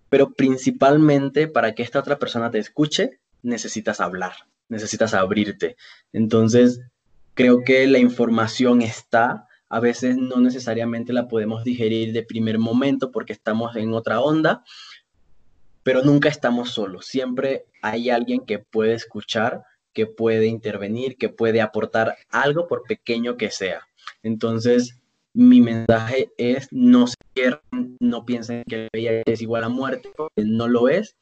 pero 0.09 0.33
principalmente 0.33 1.49
para 1.49 1.75
que 1.75 1.83
esta 1.83 1.99
otra 1.99 2.19
persona 2.19 2.51
te 2.51 2.59
escuche, 2.59 3.21
necesitas 3.43 4.01
hablar, 4.01 4.33
necesitas 4.69 5.13
abrirte. 5.13 5.77
Entonces, 6.13 6.81
creo 7.35 7.63
que 7.63 7.87
la 7.87 7.99
información 7.99 8.81
está, 8.81 9.47
a 9.75 9.81
veces 9.81 10.17
no 10.17 10.41
necesariamente 10.41 11.13
la 11.13 11.27
podemos 11.27 11.65
digerir 11.65 12.13
de 12.13 12.23
primer 12.23 12.61
momento 12.61 13.11
porque 13.11 13.33
estamos 13.33 13.75
en 13.75 13.93
otra 13.93 14.21
onda, 14.21 14.63
pero 15.83 16.05
nunca 16.05 16.29
estamos 16.29 16.71
solos, 16.71 17.07
siempre 17.07 17.65
hay 17.83 18.09
alguien 18.09 18.47
que 18.47 18.61
puede 18.61 18.95
escuchar 18.95 19.65
que 19.93 20.07
puede 20.07 20.47
intervenir, 20.47 21.17
que 21.17 21.29
puede 21.29 21.61
aportar 21.61 22.17
algo 22.31 22.69
por 22.69 22.85
pequeño 22.85 23.37
que 23.37 23.51
sea. 23.51 23.81
Entonces, 24.23 25.01
mi 25.33 25.61
mensaje 25.61 26.31
es 26.39 26.69
no 26.71 27.09
se 27.09 27.17
cierren, 27.35 27.97
no 27.99 28.25
piensen 28.25 28.63
que 28.69 28.77
el 28.77 28.89
VIH 28.93 29.23
es 29.27 29.43
igual 29.43 29.65
a 29.65 29.69
muerte, 29.69 30.09
porque 30.17 30.45
no 30.45 30.69
lo 30.69 30.89
es, 30.89 31.17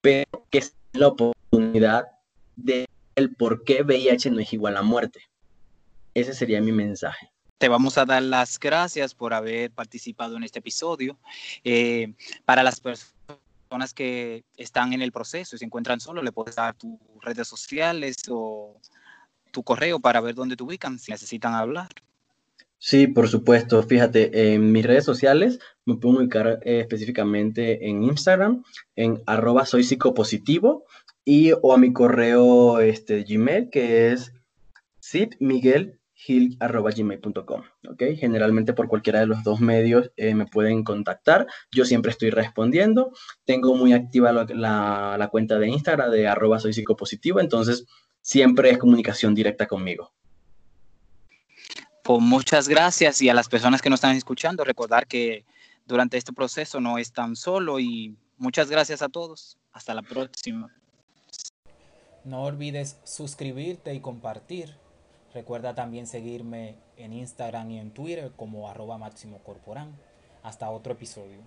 pero 0.00 0.46
que 0.50 0.58
es 0.58 0.76
la 0.92 1.08
oportunidad 1.08 2.06
de 2.54 2.86
el 3.16 3.34
por 3.34 3.64
qué 3.64 3.82
VIH 3.82 4.30
no 4.30 4.38
es 4.38 4.52
igual 4.52 4.76
a 4.76 4.82
muerte. 4.82 5.18
Ese 6.14 6.32
sería 6.32 6.60
mi 6.60 6.70
mensaje. 6.70 7.32
Te 7.58 7.68
vamos 7.68 7.98
a 7.98 8.04
dar 8.04 8.22
las 8.22 8.60
gracias 8.60 9.14
por 9.14 9.34
haber 9.34 9.72
participado 9.72 10.36
en 10.36 10.44
este 10.44 10.60
episodio. 10.60 11.18
Eh, 11.64 12.14
para 12.44 12.62
las 12.62 12.78
personas 12.78 13.92
que 13.94 14.44
están 14.56 14.92
en 14.92 15.02
el 15.02 15.10
proceso 15.10 15.56
y 15.56 15.58
se 15.58 15.64
encuentran 15.64 15.98
solos, 15.98 16.22
le 16.22 16.30
puedes 16.30 16.54
dar 16.54 16.74
tus 16.74 16.96
redes 17.20 17.48
sociales 17.48 18.16
o 18.30 18.80
tu 19.50 19.64
correo 19.64 19.98
para 19.98 20.20
ver 20.20 20.36
dónde 20.36 20.56
te 20.56 20.62
ubican 20.62 21.00
si 21.00 21.10
necesitan 21.10 21.54
hablar. 21.54 21.88
Sí, 22.78 23.08
por 23.08 23.28
supuesto. 23.28 23.82
Fíjate, 23.82 24.54
en 24.54 24.70
mis 24.70 24.86
redes 24.86 25.04
sociales 25.04 25.58
me 25.84 25.96
puedo 25.96 26.18
ubicar 26.18 26.60
eh, 26.62 26.78
específicamente 26.78 27.88
en 27.88 28.04
Instagram, 28.04 28.62
en 28.94 29.20
arroba 29.26 29.66
soy 29.66 29.82
psicopositivo, 29.82 30.84
y 31.24 31.50
o 31.60 31.74
a 31.74 31.76
mi 31.76 31.92
correo 31.92 32.78
este, 32.78 33.24
Gmail, 33.24 33.68
que 33.68 34.12
es 34.12 34.32
Miguel 35.40 35.97
gmail.com 36.26 37.62
¿ok? 37.88 38.02
Generalmente 38.16 38.72
por 38.72 38.88
cualquiera 38.88 39.20
de 39.20 39.26
los 39.26 39.42
dos 39.44 39.60
medios 39.60 40.10
eh, 40.16 40.34
me 40.34 40.46
pueden 40.46 40.82
contactar. 40.82 41.46
Yo 41.70 41.84
siempre 41.84 42.10
estoy 42.10 42.30
respondiendo. 42.30 43.12
Tengo 43.44 43.74
muy 43.74 43.92
activa 43.92 44.32
la, 44.32 45.28
cuenta 45.30 45.58
de 45.58 45.68
Instagram 45.68 46.10
de 46.10 46.26
arroba 46.26 46.58
soy 46.58 46.72
psicopositivo, 46.72 47.40
entonces 47.40 47.86
siempre 48.20 48.70
es 48.70 48.78
comunicación 48.78 49.34
directa 49.34 49.66
conmigo. 49.66 50.12
Pues 52.02 52.20
muchas 52.20 52.68
gracias 52.68 53.20
y 53.22 53.28
a 53.28 53.34
las 53.34 53.48
personas 53.48 53.82
que 53.82 53.90
nos 53.90 53.98
están 53.98 54.16
escuchando, 54.16 54.64
recordar 54.64 55.06
que 55.06 55.44
durante 55.86 56.16
este 56.16 56.32
proceso 56.32 56.80
no 56.80 56.98
es 56.98 57.12
tan 57.12 57.36
solo 57.36 57.78
y 57.78 58.16
muchas 58.36 58.70
gracias 58.70 59.02
a 59.02 59.08
todos. 59.08 59.58
Hasta 59.72 59.94
la 59.94 60.02
próxima. 60.02 60.74
No 62.24 62.42
olvides 62.42 62.98
suscribirte 63.04 63.94
y 63.94 64.00
compartir. 64.00 64.74
Recuerda 65.38 65.72
también 65.72 66.08
seguirme 66.08 66.74
en 66.96 67.12
Instagram 67.12 67.70
y 67.70 67.78
en 67.78 67.92
Twitter 67.92 68.32
como 68.34 68.68
arroba 68.68 68.98
máximo 68.98 69.38
corporán. 69.38 69.94
Hasta 70.42 70.68
otro 70.68 70.94
episodio. 70.94 71.38